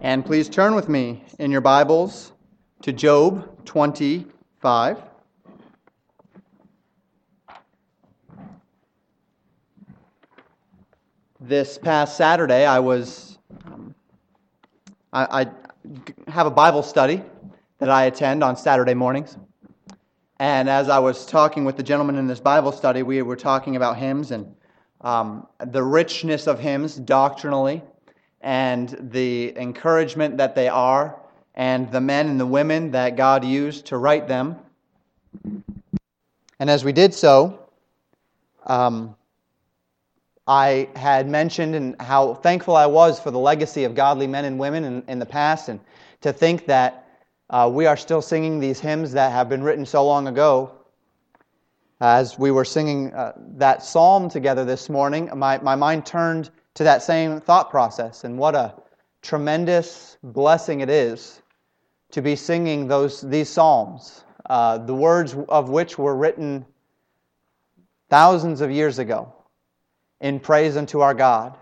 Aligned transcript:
And 0.00 0.24
please 0.24 0.48
turn 0.48 0.76
with 0.76 0.88
me 0.88 1.24
in 1.40 1.50
your 1.50 1.60
Bibles 1.60 2.30
to 2.82 2.92
Job 2.92 3.64
25. 3.64 5.02
This 11.40 11.78
past 11.78 12.16
Saturday, 12.16 12.64
I 12.64 12.78
was. 12.78 13.38
Um, 13.66 13.92
I, 15.12 15.42
I 15.42 16.30
have 16.30 16.46
a 16.46 16.50
Bible 16.52 16.84
study 16.84 17.20
that 17.78 17.90
I 17.90 18.04
attend 18.04 18.44
on 18.44 18.56
Saturday 18.56 18.94
mornings. 18.94 19.36
And 20.38 20.68
as 20.68 20.88
I 20.88 21.00
was 21.00 21.26
talking 21.26 21.64
with 21.64 21.76
the 21.76 21.82
gentleman 21.82 22.18
in 22.18 22.28
this 22.28 22.38
Bible 22.38 22.70
study, 22.70 23.02
we 23.02 23.20
were 23.22 23.34
talking 23.34 23.74
about 23.74 23.96
hymns 23.96 24.30
and 24.30 24.54
um, 25.00 25.48
the 25.58 25.82
richness 25.82 26.46
of 26.46 26.60
hymns 26.60 26.94
doctrinally 26.94 27.82
and 28.40 29.10
the 29.12 29.56
encouragement 29.56 30.36
that 30.38 30.54
they 30.54 30.68
are, 30.68 31.16
and 31.54 31.90
the 31.90 32.00
men 32.00 32.28
and 32.28 32.38
the 32.38 32.46
women 32.46 32.92
that 32.92 33.16
God 33.16 33.44
used 33.44 33.86
to 33.86 33.96
write 33.96 34.28
them. 34.28 34.56
And 36.60 36.70
as 36.70 36.84
we 36.84 36.92
did 36.92 37.14
so, 37.14 37.68
um, 38.66 39.16
I 40.46 40.88
had 40.96 41.28
mentioned 41.28 41.74
and 41.74 42.00
how 42.00 42.34
thankful 42.34 42.74
I 42.74 42.86
was 42.86 43.20
for 43.20 43.30
the 43.30 43.38
legacy 43.38 43.84
of 43.84 43.94
godly 43.94 44.26
men 44.26 44.44
and 44.44 44.58
women 44.58 44.84
in, 44.84 45.02
in 45.08 45.18
the 45.18 45.26
past, 45.26 45.68
and 45.68 45.80
to 46.22 46.32
think 46.32 46.66
that 46.66 47.06
uh, 47.50 47.70
we 47.72 47.86
are 47.86 47.96
still 47.96 48.22
singing 48.22 48.60
these 48.60 48.80
hymns 48.80 49.12
that 49.12 49.32
have 49.32 49.48
been 49.48 49.62
written 49.62 49.84
so 49.84 50.04
long 50.06 50.26
ago. 50.26 50.72
As 52.00 52.38
we 52.38 52.50
were 52.50 52.64
singing 52.64 53.12
uh, 53.12 53.32
that 53.56 53.82
psalm 53.82 54.30
together 54.30 54.64
this 54.64 54.88
morning, 54.88 55.30
my, 55.34 55.58
my 55.58 55.74
mind 55.74 56.06
turned 56.06 56.50
to 56.78 56.84
that 56.84 57.02
same 57.02 57.40
thought 57.40 57.70
process. 57.70 58.22
And 58.22 58.38
what 58.38 58.54
a 58.54 58.72
tremendous 59.20 60.16
blessing 60.22 60.78
it 60.78 60.88
is 60.88 61.42
to 62.12 62.22
be 62.22 62.36
singing 62.36 62.86
those, 62.86 63.20
these 63.20 63.48
psalms, 63.48 64.24
uh, 64.48 64.78
the 64.78 64.94
words 64.94 65.34
of 65.48 65.70
which 65.70 65.98
were 65.98 66.14
written 66.14 66.64
thousands 68.10 68.60
of 68.60 68.70
years 68.70 69.00
ago 69.00 69.34
in 70.20 70.38
praise 70.38 70.76
unto 70.76 71.00
our 71.00 71.14
God. 71.14 71.58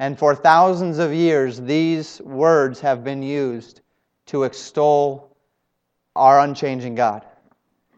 And 0.00 0.18
for 0.18 0.34
thousands 0.34 0.98
of 0.98 1.14
years, 1.14 1.60
these 1.60 2.20
words 2.20 2.80
have 2.80 3.04
been 3.04 3.22
used 3.22 3.82
to 4.26 4.42
extol 4.42 5.36
our 6.16 6.40
unchanging 6.40 6.96
God. 6.96 7.24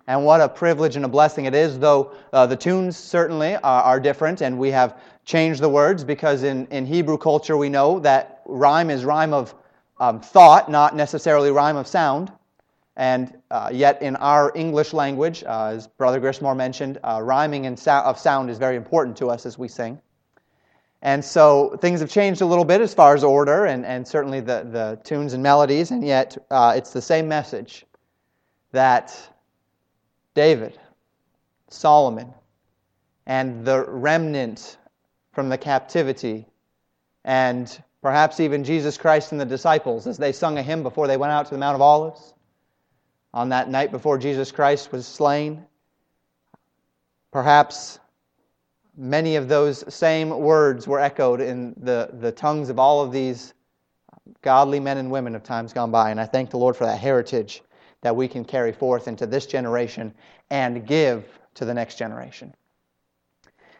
And 0.06 0.24
what 0.24 0.40
a 0.40 0.48
privilege 0.48 0.96
and 0.96 1.04
a 1.04 1.08
blessing 1.08 1.44
it 1.44 1.54
is, 1.54 1.78
though 1.78 2.12
uh, 2.32 2.46
the 2.46 2.56
tunes 2.56 2.96
certainly 2.96 3.54
are, 3.56 3.82
are, 3.82 4.00
different, 4.00 4.40
and 4.40 4.58
we 4.58 4.70
have 4.70 5.00
changed 5.24 5.60
the 5.60 5.68
words 5.68 6.02
because 6.02 6.42
in, 6.42 6.66
in 6.68 6.84
Hebrew 6.84 7.16
culture 7.16 7.56
we 7.56 7.68
know 7.68 8.00
that 8.00 8.42
rhyme 8.44 8.90
is 8.90 9.04
rhyme 9.04 9.32
of 9.32 9.54
um, 10.00 10.20
thought, 10.20 10.68
not 10.68 10.96
necessarily 10.96 11.52
rhyme 11.52 11.76
of 11.76 11.86
sound. 11.86 12.32
And 12.96 13.38
uh, 13.50 13.70
yet, 13.72 14.02
in 14.02 14.16
our 14.16 14.52
English 14.54 14.92
language, 14.92 15.44
uh, 15.44 15.66
as 15.66 15.86
Brother 15.86 16.20
Grismore 16.20 16.56
mentioned, 16.56 16.98
uh, 17.04 17.20
rhyming 17.22 17.66
and 17.66 17.78
so- 17.78 17.92
of 17.92 18.18
sound 18.18 18.50
is 18.50 18.58
very 18.58 18.76
important 18.76 19.16
to 19.18 19.30
us 19.30 19.46
as 19.46 19.56
we 19.56 19.68
sing. 19.68 20.00
And 21.00 21.24
so 21.24 21.76
things 21.80 22.00
have 22.00 22.10
changed 22.10 22.42
a 22.42 22.46
little 22.46 22.64
bit 22.64 22.80
as 22.80 22.92
far 22.92 23.14
as 23.14 23.24
order 23.24 23.64
and, 23.66 23.84
and 23.84 24.06
certainly 24.06 24.40
the, 24.40 24.66
the 24.70 25.00
tunes 25.04 25.32
and 25.32 25.42
melodies, 25.42 25.90
and 25.90 26.04
yet 26.04 26.36
uh, 26.50 26.74
it's 26.76 26.92
the 26.92 27.02
same 27.02 27.26
message 27.26 27.84
that 28.72 29.31
David, 30.34 30.78
Solomon, 31.68 32.32
and 33.26 33.64
the 33.64 33.84
remnant 33.84 34.78
from 35.32 35.48
the 35.48 35.58
captivity, 35.58 36.46
and 37.24 37.82
perhaps 38.02 38.40
even 38.40 38.64
Jesus 38.64 38.98
Christ 38.98 39.32
and 39.32 39.40
the 39.40 39.46
disciples 39.46 40.06
as 40.06 40.18
they 40.18 40.32
sung 40.32 40.58
a 40.58 40.62
hymn 40.62 40.82
before 40.82 41.06
they 41.06 41.16
went 41.16 41.32
out 41.32 41.46
to 41.46 41.54
the 41.54 41.58
Mount 41.58 41.74
of 41.74 41.80
Olives 41.80 42.34
on 43.32 43.50
that 43.50 43.70
night 43.70 43.90
before 43.90 44.18
Jesus 44.18 44.52
Christ 44.52 44.92
was 44.92 45.06
slain. 45.06 45.64
Perhaps 47.30 47.98
many 48.96 49.36
of 49.36 49.48
those 49.48 49.84
same 49.94 50.30
words 50.30 50.86
were 50.86 51.00
echoed 51.00 51.40
in 51.40 51.74
the, 51.78 52.10
the 52.12 52.32
tongues 52.32 52.68
of 52.68 52.78
all 52.78 53.00
of 53.02 53.12
these 53.12 53.54
godly 54.42 54.80
men 54.80 54.98
and 54.98 55.10
women 55.10 55.34
of 55.34 55.42
times 55.42 55.72
gone 55.72 55.90
by. 55.90 56.10
And 56.10 56.20
I 56.20 56.26
thank 56.26 56.50
the 56.50 56.58
Lord 56.58 56.76
for 56.76 56.84
that 56.84 56.98
heritage 56.98 57.62
that 58.02 58.14
we 58.14 58.28
can 58.28 58.44
carry 58.44 58.72
forth 58.72 59.08
into 59.08 59.26
this 59.26 59.46
generation 59.46 60.12
and 60.50 60.86
give 60.86 61.24
to 61.54 61.64
the 61.64 61.72
next 61.72 61.96
generation. 61.96 62.54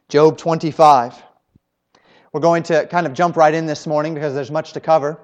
Job 0.09 0.39
25. 0.39 1.23
We're 2.33 2.41
going 2.41 2.63
to 2.65 2.87
kind 2.87 3.07
of 3.07 3.13
jump 3.13 3.37
right 3.37 3.53
in 3.53 3.67
this 3.67 3.87
morning 3.87 4.15
because 4.15 4.35
there's 4.35 4.51
much 4.51 4.73
to 4.73 4.81
cover. 4.81 5.21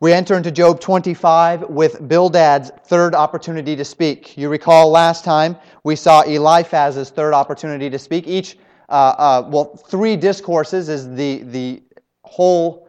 We 0.00 0.12
enter 0.12 0.36
into 0.36 0.52
Job 0.52 0.80
25 0.80 1.70
with 1.70 2.06
Bildad's 2.06 2.70
third 2.84 3.16
opportunity 3.16 3.74
to 3.74 3.84
speak. 3.84 4.38
You 4.38 4.48
recall 4.48 4.90
last 4.90 5.24
time 5.24 5.56
we 5.82 5.96
saw 5.96 6.22
Eliphaz's 6.22 7.10
third 7.10 7.34
opportunity 7.34 7.90
to 7.90 7.98
speak. 7.98 8.28
Each, 8.28 8.56
uh, 8.88 8.92
uh, 8.92 9.48
well, 9.50 9.76
three 9.76 10.14
discourses 10.14 10.88
is 10.88 11.12
the, 11.14 11.42
the 11.42 11.82
whole 12.22 12.88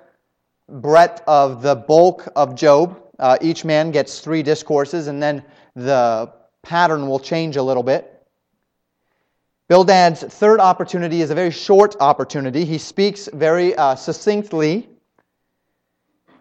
breadth 0.67 1.23
of 1.25 1.63
the 1.63 1.75
bulk 1.75 2.27
of 2.35 2.53
Job. 2.53 3.01
Uh, 3.19 3.37
each 3.41 3.65
man 3.65 3.91
gets 3.91 4.21
three 4.21 4.41
discourses, 4.41 5.07
and 5.07 5.21
then 5.21 5.43
the 5.75 6.31
pattern 6.63 7.07
will 7.07 7.19
change 7.19 7.57
a 7.57 7.63
little 7.63 7.83
bit. 7.83 8.15
Bildad's 9.67 10.23
third 10.23 10.59
opportunity 10.59 11.21
is 11.21 11.29
a 11.29 11.35
very 11.35 11.51
short 11.51 11.95
opportunity. 11.99 12.65
He 12.65 12.77
speaks 12.77 13.29
very 13.31 13.75
uh, 13.75 13.95
succinctly. 13.95 14.89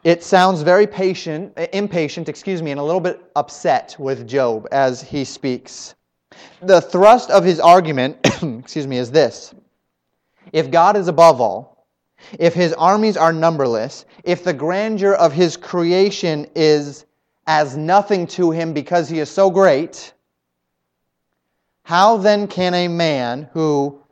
It 0.05 0.23
sounds 0.23 0.63
very 0.63 0.87
patient, 0.87 1.53
impatient, 1.73 2.29
excuse 2.29 2.63
me, 2.63 2.71
and 2.71 2.81
a 2.81 2.83
little 2.83 3.01
bit 3.01 3.21
upset 3.37 3.97
with 3.99 4.27
Job 4.27 4.67
as 4.73 5.03
he 5.03 5.25
speaks. 5.25 5.95
The 6.63 6.81
thrust 6.81 7.31
of 7.31 7.45
his 7.45 7.61
argument, 7.61 8.17
excuse 8.25 8.87
me, 8.87 8.97
is 8.97 9.11
this: 9.11 9.53
If 10.53 10.71
God 10.71 10.97
is 10.97 11.09
above 11.09 11.41
all, 11.41 11.78
if 12.39 12.55
his 12.55 12.73
armies 12.75 13.17
are 13.17 13.33
numberless, 13.33 14.05
if 14.25 14.45
the 14.45 14.53
grandeur 14.53 15.15
of 15.15 15.33
his 15.33 15.57
creation 15.57 16.47
is 16.55 17.07
as 17.47 17.77
nothing 17.77 18.27
to 18.27 18.51
him 18.51 18.73
because 18.73 19.09
he 19.09 19.21
is 19.21 19.31
so 19.31 19.51
great, 19.51 20.13
how 21.83 22.19
then 22.19 22.47
can 22.47 22.75
a 22.75 22.89
man 22.89 23.49
who 23.53 24.03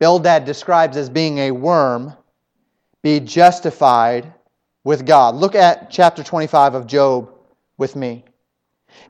Bildad 0.00 0.44
describes 0.44 0.96
as 0.96 1.08
being 1.08 1.38
a 1.38 1.50
worm 1.50 2.12
be 3.02 3.20
justified 3.20 4.32
with 4.82 5.06
God? 5.06 5.36
Look 5.36 5.54
at 5.54 5.90
chapter 5.90 6.24
25 6.24 6.74
of 6.74 6.86
Job 6.86 7.30
with 7.76 7.94
me. 7.94 8.24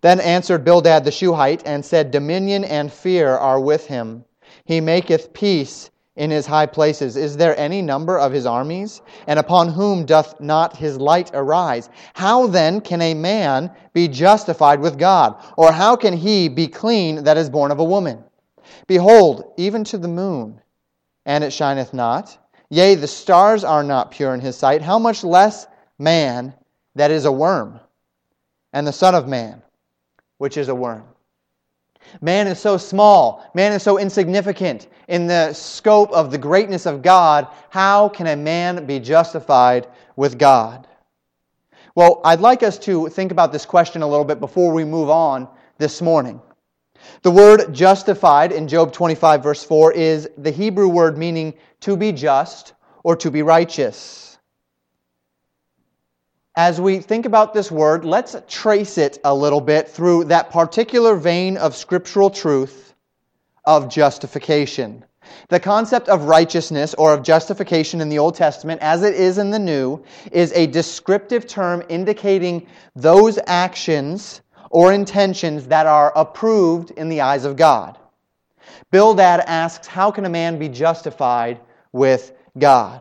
Then 0.03 0.21
answered 0.21 0.65
Bildad 0.65 1.05
the 1.05 1.11
Shuhite 1.11 1.63
and 1.65 1.85
said, 1.85 2.11
Dominion 2.11 2.65
and 2.65 2.93
fear 2.93 3.31
are 3.31 3.61
with 3.61 3.87
him. 3.87 4.25
He 4.65 4.81
maketh 4.81 5.33
peace 5.33 5.91
in 6.21 6.31
his 6.31 6.45
high 6.45 6.67
places? 6.67 7.17
Is 7.17 7.39
there 7.39 7.59
any 7.59 7.81
number 7.81 8.19
of 8.19 8.31
his 8.31 8.45
armies? 8.45 9.01
And 9.27 9.39
upon 9.39 9.71
whom 9.71 10.05
doth 10.05 10.39
not 10.39 10.77
his 10.77 10.99
light 10.99 11.31
arise? 11.33 11.89
How 12.13 12.47
then 12.47 12.83
can 12.83 13.01
a 13.01 13.15
man 13.15 13.71
be 13.95 14.07
justified 14.07 14.81
with 14.81 14.99
God? 14.99 15.43
Or 15.57 15.73
how 15.73 15.97
can 15.97 16.15
he 16.15 16.51
be 16.51 16.69
clean 16.69 17.25
that 17.25 17.39
is 17.39 17.49
born 17.49 17.71
of 17.71 17.79
a 17.79 17.85
woman? 17.85 18.23
Behold, 18.87 19.55
even 19.57 19.83
to 19.85 19.97
the 19.97 20.09
moon, 20.09 20.61
and 21.25 21.43
it 21.43 21.55
shineth 21.55 21.95
not. 21.95 22.37
Yea, 22.69 22.97
the 22.97 23.09
stars 23.09 23.65
are 23.65 23.83
not 23.83 24.11
pure 24.11 24.35
in 24.35 24.41
his 24.41 24.57
sight. 24.57 24.83
How 24.83 24.99
much 24.99 25.25
less 25.25 25.67
man 25.99 26.53
that 26.97 27.11
is 27.11 27.25
a 27.25 27.33
worm, 27.33 27.81
and 28.75 28.87
the 28.87 28.93
Son 28.93 29.15
of 29.15 29.27
Man, 29.27 29.63
which 30.37 30.59
is 30.59 30.69
a 30.69 30.75
worm? 30.75 31.05
Man 32.21 32.47
is 32.47 32.59
so 32.59 32.77
small. 32.77 33.49
Man 33.55 33.73
is 33.73 33.83
so 33.83 33.99
insignificant 33.99 34.89
in 35.09 35.27
the 35.27 35.53
scope 35.53 36.11
of 36.13 36.31
the 36.31 36.39
greatness 36.39 36.87
of 36.87 37.03
God. 37.03 37.49
How 37.71 38.09
can 38.09 38.27
a 38.27 38.37
man 38.37 38.87
be 38.87 38.99
justified 38.99 39.87
with 40.17 40.39
God? 40.39 40.87
Well, 41.95 42.21
I'd 42.25 42.41
like 42.41 42.63
us 42.63 42.79
to 42.81 43.09
think 43.09 43.33
about 43.33 43.53
this 43.53 43.67
question 43.67 44.03
a 44.03 44.09
little 44.09 44.25
bit 44.25 44.41
before 44.41 44.73
we 44.73 44.85
move 44.85 45.11
on 45.11 45.49
this 45.79 46.01
morning. 46.01 46.41
The 47.23 47.31
word 47.31 47.73
justified 47.73 48.53
in 48.53 48.69
Job 48.69 48.93
25, 48.93 49.43
verse 49.43 49.65
4, 49.65 49.93
is 49.93 50.29
the 50.39 50.51
Hebrew 50.51 50.89
word 50.89 51.19
meaning 51.19 51.55
to 51.81 51.97
be 51.97 52.13
just 52.13 52.75
or 53.03 53.17
to 53.17 53.31
be 53.31 53.43
righteous 53.43 54.30
as 56.61 56.79
we 56.79 56.99
think 56.99 57.25
about 57.25 57.55
this 57.55 57.71
word, 57.71 58.05
let's 58.05 58.37
trace 58.47 58.99
it 58.99 59.19
a 59.25 59.35
little 59.35 59.63
bit 59.63 59.89
through 59.89 60.25
that 60.25 60.51
particular 60.51 61.17
vein 61.17 61.57
of 61.57 61.75
scriptural 61.75 62.29
truth 62.29 62.93
of 63.65 63.89
justification. 63.89 65.03
The 65.49 65.59
concept 65.59 66.11
of 66.11 66.25
righteousness 66.25 66.93
or 66.99 67.15
of 67.15 67.23
justification 67.23 68.03
in 68.03 68.11
the 68.11 68.19
Old 68.19 68.35
Testament, 68.35 68.83
as 68.83 69.03
it 69.03 69.15
is 69.15 69.39
in 69.39 69.49
the 69.49 69.59
New, 69.59 70.05
is 70.33 70.53
a 70.53 70.67
descriptive 70.67 71.47
term 71.47 71.83
indicating 71.89 72.67
those 72.95 73.39
actions 73.47 74.43
or 74.69 74.93
intentions 74.93 75.67
that 75.69 75.87
are 75.87 76.13
approved 76.15 76.91
in 76.91 77.09
the 77.09 77.23
eyes 77.23 77.47
of 77.47 77.57
God. 77.57 77.97
Bildad 78.91 79.41
asks, 79.47 79.87
How 79.87 80.11
can 80.11 80.27
a 80.27 80.29
man 80.29 80.59
be 80.59 80.69
justified 80.69 81.59
with 81.91 82.33
God? 82.59 83.01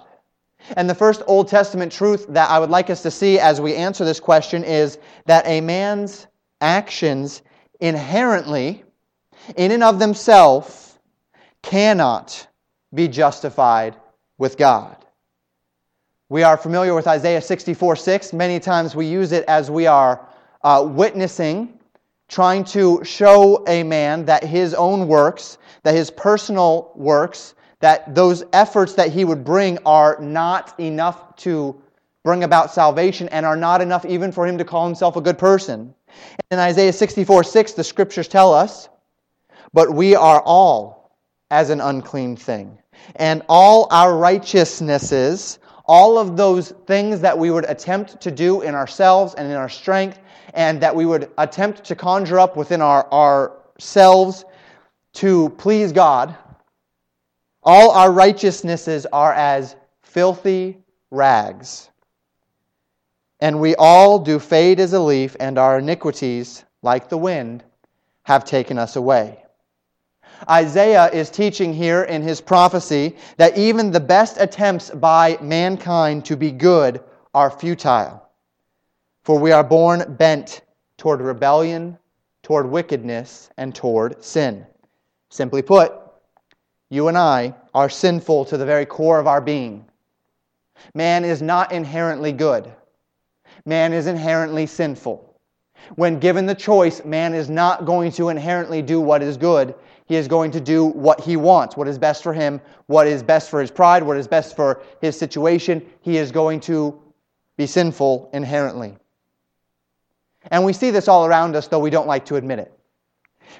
And 0.75 0.89
the 0.89 0.95
first 0.95 1.21
Old 1.27 1.48
Testament 1.48 1.92
truth 1.92 2.25
that 2.30 2.50
I 2.50 2.60
would 2.60 2.69
like 2.69 2.89
us 2.89 3.01
to 3.04 3.12
see 3.12 3.39
as 3.39 3.60
we 3.60 3.75
answer 3.75 4.06
this 4.06 4.19
question 4.19 4.63
is 4.63 5.00
that 5.25 5.48
a 5.48 5.62
man's 5.62 6.27
actions 6.62 7.42
inherently, 7.80 8.83
in 9.56 9.71
and 9.71 9.83
of 9.83 10.00
themselves, 10.00 11.00
cannot 11.62 12.48
be 12.94 13.07
justified 13.07 13.95
with 14.38 14.57
God. 14.57 14.95
We 16.30 16.44
are 16.44 16.57
familiar 16.57 16.94
with 16.94 17.07
Isaiah 17.07 17.42
64 17.42 17.95
6. 17.95 18.33
Many 18.33 18.60
times 18.60 18.95
we 18.95 19.07
use 19.07 19.31
it 19.31 19.45
as 19.48 19.72
we 19.72 19.88
are 19.88 20.27
uh, 20.63 20.86
witnessing, 20.88 21.80
trying 22.27 22.63
to 22.65 23.04
show 23.04 23.63
a 23.68 23.81
man 23.83 24.25
that 24.25 24.44
his 24.44 24.74
own 24.75 25.07
works, 25.07 25.57
that 25.83 25.95
his 25.95 26.12
personal 26.12 26.92
works, 26.95 27.56
that 27.80 28.14
those 28.14 28.44
efforts 28.54 28.94
that 28.96 29.12
he 29.12 29.26
would 29.26 29.44
bring 29.44 29.78
are 29.86 30.18
not 30.20 30.80
enough 30.80 31.36
to 31.38 31.81
bring 32.24 32.44
about 32.44 32.72
salvation 32.72 33.30
and 33.30 33.46
are 33.46 33.56
not 33.56 33.81
enough 33.81 34.06
even 34.06 34.31
for 34.31 34.46
him 34.46 34.58
to 34.58 34.66
call 34.66 34.86
himself 34.86 35.16
a 35.16 35.22
good 35.22 35.38
person. 35.38 35.94
In 36.52 36.60
Isaiah 36.60 36.94
64 36.94 37.44
6, 37.44 37.74
the 37.74 37.84
scriptures 37.84 38.28
tell 38.28 38.54
us, 38.54 38.90
But 39.74 39.94
we 39.94 40.16
are 40.16 40.42
all 40.42 41.16
as 41.52 41.70
an 41.70 41.81
unclean 41.81 42.36
thing, 42.36 42.78
and 43.16 43.42
all 43.48 43.88
our 43.92 44.16
righteousnesses, 44.16 45.60
all 45.86 46.20
of 46.20 46.38
those 46.38 46.72
things 46.86 47.22
that 47.22 47.38
we 47.38 47.50
would 47.50 47.66
attempt 47.66 48.22
to 48.22 48.32
do 48.32 48.62
in 48.62 48.75
ourselves 48.75 49.34
and 49.36 49.48
in 49.48 49.56
our 49.56 49.70
strength, 49.70 50.20
and 50.54 50.82
that 50.82 50.96
we 50.96 51.06
would 51.06 51.32
attempt 51.38 51.84
to 51.86 51.96
conjure 51.96 52.40
up 52.40 52.58
within 52.58 52.82
our, 52.82 53.12
ourselves 53.12 54.46
to 55.14 55.50
please 55.58 55.92
God, 55.92 56.36
all 57.64 57.92
our 57.92 58.12
righteousnesses 58.12 59.06
are 59.08 59.34
as 59.34 59.76
filthy 60.02 60.78
rags. 61.12 61.90
And 63.40 63.60
we 63.60 63.76
all 63.76 64.20
do 64.20 64.40
fade 64.40 64.80
as 64.80 64.94
a 64.94 65.00
leaf, 65.00 65.36
and 65.40 65.58
our 65.58 65.80
iniquities, 65.80 66.66
like 66.82 67.10
the 67.10 67.18
wind, 67.18 67.64
have 68.24 68.44
taken 68.44 68.78
us 68.78 68.96
away. 68.96 69.44
Isaiah 70.50 71.10
is 71.12 71.30
teaching 71.30 71.74
here 71.74 72.04
in 72.04 72.22
his 72.22 72.42
prophecy 72.42 73.18
that 73.38 73.58
even 73.58 73.92
the 73.92 74.00
best 74.00 74.38
attempts 74.40 74.90
by 74.90 75.38
mankind 75.42 76.26
to 76.26 76.38
be 76.38 76.52
good 76.52 77.02
are 77.34 77.50
futile. 77.50 78.26
For 79.24 79.38
we 79.38 79.52
are 79.52 79.64
born 79.64 80.16
bent 80.18 80.62
toward 80.98 81.22
rebellion, 81.22 81.98
toward 82.44 82.70
wickedness, 82.70 83.50
and 83.58 83.76
toward 83.76 84.24
sin. 84.24 84.66
Simply 85.30 85.62
put, 85.62 85.92
you 86.89 87.07
and 87.07 87.18
I 87.18 87.56
are 87.74 87.89
sinful 87.89 88.45
to 88.45 88.57
the 88.57 88.65
very 88.65 88.86
core 88.86 89.19
of 89.19 89.27
our 89.27 89.41
being. 89.41 89.86
Man 90.94 91.24
is 91.25 91.41
not 91.41 91.71
inherently 91.71 92.31
good. 92.31 92.71
Man 93.65 93.94
is 93.94 94.07
inherently 94.07 94.65
sinful. 94.65 95.25
When 95.95 96.19
given 96.19 96.45
the 96.45 96.56
choice, 96.56 97.03
man 97.06 97.33
is 97.33 97.50
not 97.50 97.86
going 97.86 98.12
to 98.13 98.30
inherently 98.30 98.81
do 98.81 99.00
what 99.00 99.21
is 99.21 99.38
good. 99.38 99.75
He 100.06 100.15
is 100.15 100.27
going 100.27 100.51
to 100.51 100.59
do 100.59 100.86
what 100.86 101.21
he 101.21 101.38
wants, 101.38 101.77
what 101.77 101.88
is 101.88 101.97
best 101.97 102.24
for 102.24 102.33
him, 102.33 102.59
what 102.88 103.07
is 103.07 103.21
best 103.21 103.50
for 103.50 103.62
his 103.62 103.71
pride, 103.71 104.03
what 104.03 104.18
is 104.18 104.27
best 104.27 104.56
for 104.56 104.81
his 105.01 105.18
situation. 105.18 105.86
He 106.01 106.18
is 106.18 106.31
going 106.31 106.59
to 106.62 107.00
be 107.57 107.68
sinful 107.68 108.30
inherently. 108.33 108.97
And 110.51 110.65
we 110.65 110.74
see 110.74 110.89
this 110.89 111.07
all 111.07 111.25
around 111.25 111.56
us, 111.56 111.68
though 111.68 111.80
we 111.80 111.89
don't 111.89 112.07
like 112.07 112.25
to 112.25 112.38
admit 112.38 112.59
it. 112.59 112.79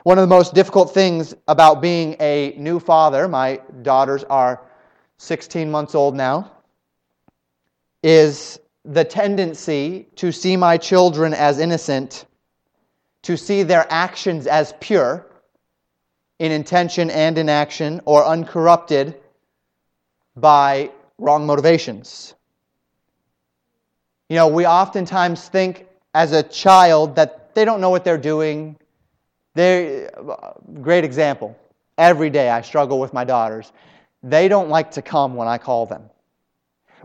One 0.04 0.18
of 0.18 0.22
the 0.22 0.36
most 0.36 0.54
difficult 0.54 0.94
things 0.94 1.34
about 1.48 1.82
being 1.82 2.16
a 2.20 2.54
new 2.58 2.80
father, 2.80 3.28
my 3.28 3.62
daughters 3.82 4.24
are 4.24 4.62
16 5.18 5.70
months 5.70 5.96
old 5.96 6.16
now, 6.16 6.52
is 8.02 8.60
the 8.86 9.04
tendency 9.04 10.08
to 10.16 10.32
see 10.32 10.56
my 10.56 10.78
children 10.78 11.34
as 11.34 11.60
innocent, 11.60 12.26
to 13.24 13.36
see 13.36 13.64
their 13.64 13.86
actions 13.90 14.48
as 14.48 14.74
pure 14.80 15.26
in 16.40 16.54
intention 16.54 17.10
and 17.10 17.38
in 17.38 17.50
action, 17.50 18.00
or 18.06 18.26
uncorrupted 18.26 19.20
by 20.38 20.90
wrong 21.18 21.46
motivations. 21.46 22.34
You 24.30 24.38
know, 24.38 24.48
we 24.48 24.66
oftentimes 24.66 25.50
think 25.50 25.86
as 26.14 26.32
a 26.32 26.42
child 26.44 27.18
that 27.18 27.54
they 27.56 27.66
don't 27.66 27.82
know 27.82 27.90
what 27.90 28.06
they're 28.06 28.18
doing, 28.18 28.78
they 29.60 30.08
uh, 30.08 30.54
great 30.82 31.04
example. 31.04 31.58
Every 31.98 32.30
day 32.30 32.50
I 32.50 32.62
struggle 32.62 33.00
with 33.00 33.14
my 33.14 33.26
daughters. 33.26 33.72
They 34.24 34.48
don't 34.48 34.70
like 34.70 34.92
to 34.92 35.02
come 35.02 35.36
when 35.36 35.48
I 35.48 35.58
call 35.58 35.86
them. 35.86 36.10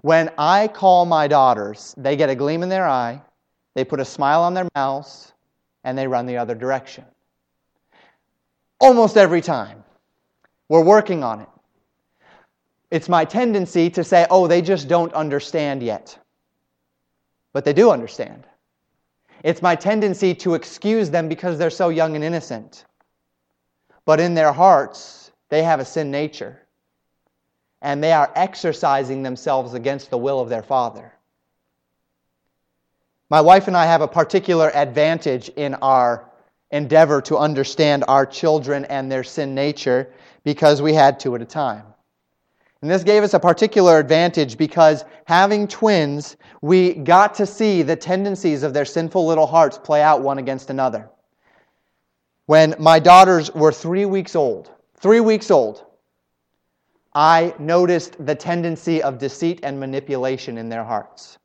When 0.02 0.30
I 0.38 0.68
call 0.68 1.04
my 1.04 1.26
daughters, 1.26 1.94
they 1.96 2.16
get 2.16 2.30
a 2.30 2.34
gleam 2.34 2.62
in 2.62 2.68
their 2.68 2.86
eye, 2.86 3.20
they 3.74 3.84
put 3.84 4.00
a 4.00 4.04
smile 4.04 4.42
on 4.42 4.54
their 4.54 4.68
mouths, 4.74 5.32
and 5.82 5.96
they 5.98 6.06
run 6.06 6.26
the 6.26 6.36
other 6.36 6.54
direction. 6.54 7.04
Almost 8.80 9.16
every 9.16 9.40
time. 9.40 9.82
We're 10.68 10.84
working 10.84 11.22
on 11.22 11.40
it. 11.40 11.48
It's 12.90 13.08
my 13.08 13.24
tendency 13.24 13.90
to 13.90 14.04
say, 14.04 14.26
oh, 14.30 14.46
they 14.46 14.62
just 14.62 14.88
don't 14.88 15.12
understand 15.12 15.82
yet. 15.82 16.18
But 17.52 17.64
they 17.64 17.72
do 17.72 17.90
understand. 17.90 18.44
It's 19.44 19.60
my 19.60 19.76
tendency 19.76 20.34
to 20.36 20.54
excuse 20.54 21.10
them 21.10 21.28
because 21.28 21.58
they're 21.58 21.68
so 21.68 21.90
young 21.90 22.14
and 22.14 22.24
innocent. 22.24 22.86
But 24.06 24.18
in 24.18 24.32
their 24.32 24.52
hearts, 24.52 25.30
they 25.50 25.62
have 25.62 25.80
a 25.80 25.84
sin 25.84 26.10
nature. 26.10 26.62
And 27.82 28.02
they 28.02 28.12
are 28.12 28.32
exercising 28.34 29.22
themselves 29.22 29.74
against 29.74 30.08
the 30.08 30.16
will 30.16 30.40
of 30.40 30.48
their 30.48 30.62
father. 30.62 31.12
My 33.28 33.42
wife 33.42 33.68
and 33.68 33.76
I 33.76 33.84
have 33.84 34.00
a 34.00 34.08
particular 34.08 34.74
advantage 34.74 35.50
in 35.50 35.74
our 35.74 36.30
endeavor 36.70 37.20
to 37.22 37.36
understand 37.36 38.04
our 38.08 38.24
children 38.24 38.86
and 38.86 39.12
their 39.12 39.24
sin 39.24 39.54
nature 39.54 40.10
because 40.42 40.80
we 40.80 40.94
had 40.94 41.20
two 41.20 41.34
at 41.34 41.42
a 41.42 41.46
time. 41.46 41.84
And 42.84 42.90
this 42.90 43.02
gave 43.02 43.22
us 43.22 43.32
a 43.32 43.40
particular 43.40 43.98
advantage 43.98 44.58
because 44.58 45.06
having 45.24 45.66
twins, 45.66 46.36
we 46.60 46.92
got 46.92 47.34
to 47.36 47.46
see 47.46 47.80
the 47.80 47.96
tendencies 47.96 48.62
of 48.62 48.74
their 48.74 48.84
sinful 48.84 49.26
little 49.26 49.46
hearts 49.46 49.78
play 49.78 50.02
out 50.02 50.20
one 50.20 50.36
against 50.36 50.68
another. 50.68 51.08
When 52.44 52.74
my 52.78 52.98
daughters 52.98 53.50
were 53.54 53.72
three 53.72 54.04
weeks 54.04 54.36
old, 54.36 54.70
three 55.00 55.20
weeks 55.20 55.50
old, 55.50 55.86
I 57.14 57.54
noticed 57.58 58.22
the 58.26 58.34
tendency 58.34 59.02
of 59.02 59.16
deceit 59.16 59.60
and 59.62 59.80
manipulation 59.80 60.58
in 60.58 60.68
their 60.68 60.84
hearts. 60.84 61.38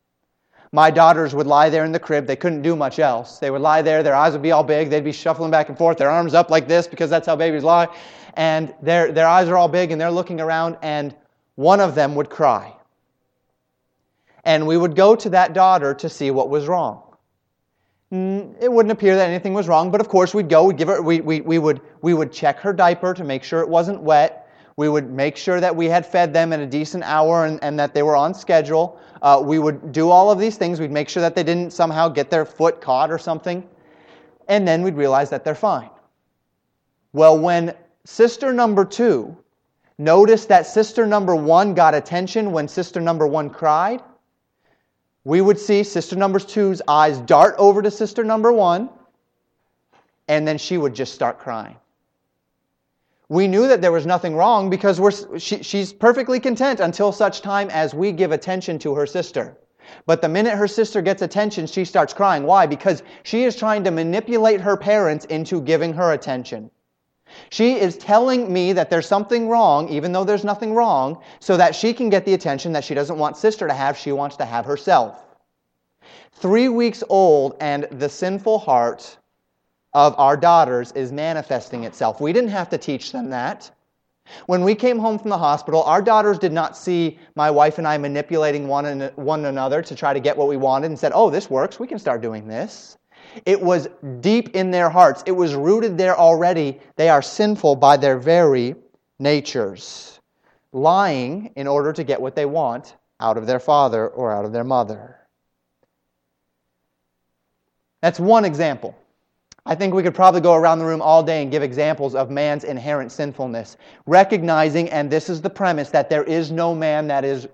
My 0.74 0.92
daughters 0.92 1.34
would 1.34 1.48
lie 1.48 1.70
there 1.70 1.86
in 1.86 1.94
the 1.94 2.00
crib. 2.00 2.28
They 2.28 2.36
couldn't 2.36 2.64
do 2.64 2.76
much 2.76 3.00
else. 3.00 3.40
They 3.40 3.50
would 3.50 3.62
lie 3.62 3.82
there. 3.82 4.04
Their 4.04 4.14
eyes 4.14 4.34
would 4.34 4.42
be 4.42 4.52
all 4.52 4.66
big. 4.66 4.90
They'd 4.90 5.06
be 5.06 5.14
shuffling 5.14 5.52
back 5.52 5.70
and 5.70 5.78
forth, 5.78 6.00
their 6.00 6.12
arms 6.12 6.34
up 6.34 6.52
like 6.52 6.68
this 6.68 6.86
because 6.86 7.10
that's 7.10 7.28
how 7.28 7.38
babies 7.38 7.64
lie. 7.64 7.88
And 8.34 8.76
their, 8.82 9.14
their 9.14 9.26
eyes 9.26 9.48
are 9.48 9.56
all 9.56 9.70
big 9.70 9.92
and 9.92 10.02
they're 10.02 10.12
looking 10.12 10.42
around. 10.42 10.78
And 10.82 11.16
one 11.60 11.82
of 11.82 11.94
them 11.94 12.16
would 12.16 12.30
cry. 12.30 12.74
And 14.46 14.66
we 14.66 14.78
would 14.78 14.96
go 14.96 15.14
to 15.14 15.30
that 15.32 15.52
daughter 15.52 15.94
to 15.94 16.08
see 16.08 16.32
what 16.32 16.50
was 16.50 16.70
wrong. 16.70 17.04
Mm, 18.14 18.56
it 18.62 18.72
wouldn't 18.72 18.94
appear 18.94 19.18
that 19.18 19.28
anything 19.28 19.54
was 19.54 19.68
wrong, 19.68 19.92
but 19.92 20.00
of 20.00 20.08
course 20.08 20.34
we'd 20.34 20.48
go, 20.48 20.64
we'd 20.64 20.78
give 20.78 20.88
her, 20.88 21.02
we, 21.02 21.20
we, 21.20 21.42
we, 21.42 21.60
would, 21.60 21.82
we 22.02 22.14
would 22.14 22.32
check 22.32 22.60
her 22.62 22.72
diaper 22.72 23.14
to 23.14 23.26
make 23.26 23.44
sure 23.44 23.60
it 23.60 23.68
wasn't 23.68 24.00
wet. 24.00 24.50
We 24.78 24.88
would 24.88 25.12
make 25.12 25.36
sure 25.36 25.60
that 25.60 25.76
we 25.76 25.88
had 25.88 26.06
fed 26.06 26.34
them 26.34 26.54
in 26.54 26.62
a 26.62 26.66
decent 26.66 27.04
hour 27.04 27.44
and, 27.44 27.62
and 27.62 27.78
that 27.78 27.94
they 27.94 28.04
were 28.04 28.16
on 28.16 28.34
schedule. 28.34 28.98
Uh, 29.22 29.44
we 29.44 29.60
would 29.60 29.92
do 29.92 30.10
all 30.10 30.32
of 30.32 30.40
these 30.40 30.56
things. 30.56 30.80
We'd 30.80 30.92
make 30.92 31.10
sure 31.10 31.20
that 31.20 31.36
they 31.36 31.44
didn't 31.44 31.74
somehow 31.74 32.08
get 32.08 32.32
their 32.32 32.46
foot 32.46 32.80
caught 32.80 33.12
or 33.12 33.18
something. 33.18 33.68
And 34.48 34.66
then 34.66 34.82
we'd 34.82 34.96
realize 34.96 35.30
that 35.32 35.44
they're 35.44 35.56
fine. 35.56 35.90
Well, 37.12 37.38
when 37.38 37.76
sister 38.06 38.54
number 38.54 38.86
two 38.86 39.36
Notice 40.00 40.46
that 40.46 40.66
sister 40.66 41.06
number 41.06 41.36
one 41.36 41.74
got 41.74 41.94
attention 41.94 42.54
when 42.54 42.70
sister 42.70 43.02
number 43.02 43.28
one 43.28 43.50
cried. 43.50 44.02
We 45.26 45.42
would 45.42 45.60
see 45.60 45.84
sister 45.84 46.16
number 46.16 46.40
two's 46.40 46.82
eyes 46.88 47.20
dart 47.20 47.56
over 47.58 47.82
to 47.82 47.92
sister 47.92 48.24
number 48.24 48.54
one, 48.54 48.90
and 50.30 50.48
then 50.48 50.58
she 50.58 50.78
would 50.78 50.96
just 50.96 51.14
start 51.14 51.38
crying. 51.38 51.76
We 53.28 53.50
knew 53.50 53.68
that 53.68 53.82
there 53.82 53.92
was 53.92 54.06
nothing 54.06 54.38
wrong 54.38 54.70
because 54.70 55.02
she, 55.38 55.62
she's 55.64 55.92
perfectly 55.92 56.40
content 56.40 56.80
until 56.80 57.12
such 57.12 57.42
time 57.42 57.70
as 57.70 57.94
we 57.94 58.14
give 58.14 58.32
attention 58.32 58.80
to 58.80 58.96
her 58.96 59.06
sister. 59.06 59.58
But 60.06 60.22
the 60.22 60.30
minute 60.30 60.56
her 60.56 60.68
sister 60.68 61.02
gets 61.02 61.22
attention, 61.22 61.68
she 61.68 61.84
starts 61.84 62.14
crying. 62.14 62.44
Why? 62.44 62.66
Because 62.68 63.04
she 63.24 63.44
is 63.44 63.58
trying 63.58 63.84
to 63.84 63.92
manipulate 63.92 64.62
her 64.62 64.78
parents 64.78 65.26
into 65.26 65.60
giving 65.62 65.92
her 65.94 66.14
attention. 66.14 66.72
She 67.50 67.80
is 67.80 67.98
telling 67.98 68.52
me 68.52 68.74
that 68.74 68.90
there's 68.90 69.08
something 69.08 69.50
wrong, 69.50 69.90
even 69.90 70.12
though 70.12 70.24
there's 70.24 70.44
nothing 70.44 70.74
wrong, 70.74 71.22
so 71.40 71.58
that 71.58 71.76
she 71.76 71.94
can 71.94 72.10
get 72.10 72.26
the 72.26 72.34
attention 72.34 72.74
that 72.74 72.84
she 72.84 72.94
doesn't 72.94 73.18
want 73.18 73.38
sister 73.38 73.68
to 73.68 73.74
have, 73.74 73.98
she 73.98 74.12
wants 74.12 74.36
to 74.38 74.46
have 74.46 74.66
herself. 74.66 75.26
Three 76.34 76.70
weeks 76.70 77.04
old, 77.10 77.58
and 77.60 77.84
the 77.92 78.10
sinful 78.10 78.60
heart 78.60 79.18
of 79.94 80.16
our 80.18 80.38
daughters 80.38 80.92
is 80.92 81.12
manifesting 81.12 81.84
itself. 81.84 82.22
We 82.22 82.32
didn't 82.32 82.52
have 82.52 82.70
to 82.70 82.78
teach 82.78 83.12
them 83.12 83.30
that. 83.32 83.72
When 84.46 84.64
we 84.64 84.76
came 84.76 85.00
home 85.00 85.18
from 85.18 85.32
the 85.32 85.38
hospital, 85.40 85.82
our 85.84 86.04
daughters 86.04 86.38
did 86.38 86.54
not 86.54 86.78
see 86.78 87.18
my 87.36 87.50
wife 87.50 87.80
and 87.80 87.88
I 87.88 87.98
manipulating 87.98 88.68
one, 88.68 89.12
one 89.16 89.46
another 89.46 89.82
to 89.82 89.96
try 89.96 90.14
to 90.14 90.20
get 90.20 90.38
what 90.38 90.48
we 90.48 90.56
wanted 90.56 90.88
and 90.88 91.00
said, 91.00 91.14
oh, 91.16 91.32
this 91.32 91.50
works, 91.50 91.80
we 91.80 91.88
can 91.88 91.98
start 91.98 92.22
doing 92.22 92.48
this. 92.48 92.99
It 93.46 93.62
was 93.62 93.88
deep 94.20 94.56
in 94.56 94.72
their 94.72 94.90
hearts, 94.90 95.24
it 95.26 95.32
was 95.32 95.56
rooted 95.56 95.98
there 95.98 96.18
already. 96.18 96.80
They 96.96 97.10
are 97.10 97.22
sinful 97.22 97.76
by 97.76 97.98
their 97.98 98.18
very 98.18 98.76
natures, 99.20 100.20
lying 100.72 101.52
in 101.56 101.68
order 101.68 101.94
to 101.94 102.04
get 102.04 102.22
what 102.22 102.36
they 102.36 102.46
want 102.46 102.96
out 103.20 103.38
of 103.38 103.46
their 103.46 103.60
father 103.60 104.08
or 104.08 104.32
out 104.32 104.46
of 104.46 104.52
their 104.52 104.64
mother. 104.64 105.18
That's 108.02 108.20
one 108.20 108.46
example. 108.46 108.96
I 109.66 109.76
think 109.76 109.94
we 109.94 110.04
could 110.04 110.16
probably 110.16 110.42
go 110.42 110.56
around 110.56 110.80
the 110.80 110.86
room 110.86 111.02
all 111.02 111.22
day 111.22 111.44
and 111.44 111.52
give 111.52 111.62
examples 111.62 112.16
of 112.16 112.32
man's 112.32 112.64
inherent 112.64 113.12
sinfulness, 113.12 113.78
recognizing, 114.06 114.90
and 114.90 115.12
this 115.12 115.30
is 115.30 115.42
the 115.42 115.50
premise, 115.50 115.90
that 115.90 116.10
there 116.10 116.24
is 116.24 116.50
no 116.50 116.74
man 116.74 117.08
that 117.08 117.26
is 117.26 117.48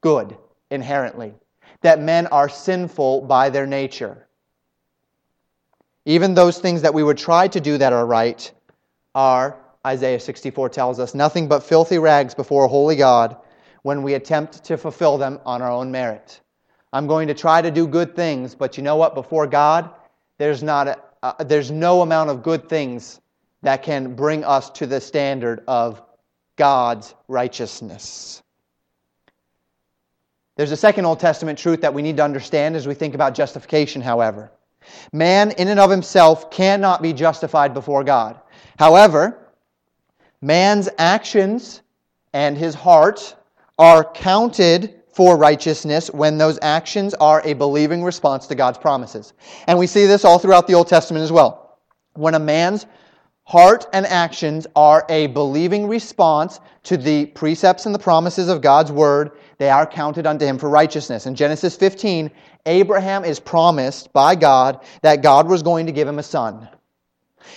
good 0.00 0.36
inherently, 0.70 1.34
that 1.82 2.00
men 2.00 2.26
are 2.28 2.48
sinful 2.48 3.22
by 3.22 3.50
their 3.50 3.66
nature. 3.66 4.28
Even 6.04 6.34
those 6.34 6.58
things 6.58 6.82
that 6.82 6.94
we 6.94 7.02
would 7.02 7.18
try 7.18 7.48
to 7.48 7.60
do 7.60 7.78
that 7.78 7.92
are 7.92 8.04
right 8.04 8.50
are, 9.14 9.56
Isaiah 9.86 10.18
64 10.18 10.68
tells 10.70 10.98
us, 10.98 11.14
nothing 11.14 11.48
but 11.48 11.62
filthy 11.62 11.98
rags 11.98 12.34
before 12.34 12.64
a 12.64 12.68
holy 12.68 12.96
God 12.96 13.36
when 13.82 14.02
we 14.02 14.14
attempt 14.14 14.64
to 14.64 14.76
fulfill 14.76 15.18
them 15.18 15.40
on 15.44 15.62
our 15.62 15.70
own 15.70 15.90
merit. 15.90 16.40
I'm 16.92 17.06
going 17.06 17.28
to 17.28 17.34
try 17.34 17.62
to 17.62 17.70
do 17.70 17.86
good 17.86 18.14
things, 18.16 18.54
but 18.54 18.76
you 18.76 18.82
know 18.82 18.96
what? 18.96 19.14
Before 19.14 19.46
God, 19.46 19.90
there's, 20.38 20.62
not 20.62 20.88
a, 20.88 20.98
uh, 21.22 21.44
there's 21.44 21.70
no 21.70 22.02
amount 22.02 22.30
of 22.30 22.42
good 22.42 22.68
things 22.68 23.20
that 23.62 23.82
can 23.82 24.14
bring 24.14 24.44
us 24.44 24.70
to 24.70 24.86
the 24.86 25.00
standard 25.00 25.62
of 25.66 26.02
God's 26.56 27.14
righteousness. 27.28 28.42
There's 30.56 30.72
a 30.72 30.76
second 30.76 31.06
Old 31.06 31.20
Testament 31.20 31.58
truth 31.58 31.80
that 31.80 31.94
we 31.94 32.02
need 32.02 32.18
to 32.18 32.24
understand 32.24 32.76
as 32.76 32.86
we 32.86 32.94
think 32.94 33.14
about 33.14 33.34
justification, 33.34 34.02
however. 34.02 34.50
Man, 35.12 35.50
in 35.52 35.68
and 35.68 35.80
of 35.80 35.90
himself, 35.90 36.50
cannot 36.50 37.02
be 37.02 37.12
justified 37.12 37.74
before 37.74 38.04
God. 38.04 38.40
However, 38.78 39.38
man's 40.40 40.88
actions 40.98 41.82
and 42.32 42.56
his 42.56 42.74
heart 42.74 43.34
are 43.78 44.04
counted 44.04 44.94
for 45.12 45.36
righteousness 45.36 46.10
when 46.10 46.38
those 46.38 46.58
actions 46.62 47.14
are 47.14 47.42
a 47.44 47.52
believing 47.52 48.02
response 48.02 48.46
to 48.46 48.54
God's 48.54 48.78
promises. 48.78 49.34
And 49.66 49.78
we 49.78 49.86
see 49.86 50.06
this 50.06 50.24
all 50.24 50.38
throughout 50.38 50.66
the 50.66 50.74
Old 50.74 50.88
Testament 50.88 51.22
as 51.22 51.32
well. 51.32 51.78
When 52.14 52.34
a 52.34 52.38
man's 52.38 52.86
heart 53.44 53.86
and 53.92 54.06
actions 54.06 54.66
are 54.76 55.04
a 55.08 55.26
believing 55.28 55.86
response 55.86 56.60
to 56.84 56.96
the 56.96 57.26
precepts 57.26 57.86
and 57.86 57.94
the 57.94 57.98
promises 57.98 58.48
of 58.48 58.62
God's 58.62 58.90
word, 58.90 59.32
they 59.58 59.68
are 59.68 59.86
counted 59.86 60.26
unto 60.26 60.46
him 60.46 60.58
for 60.58 60.68
righteousness. 60.68 61.26
In 61.26 61.34
Genesis 61.34 61.76
15, 61.76 62.30
Abraham 62.66 63.24
is 63.24 63.40
promised 63.40 64.12
by 64.12 64.34
God 64.34 64.84
that 65.02 65.22
God 65.22 65.48
was 65.48 65.62
going 65.62 65.86
to 65.86 65.92
give 65.92 66.06
him 66.06 66.18
a 66.18 66.22
son. 66.22 66.68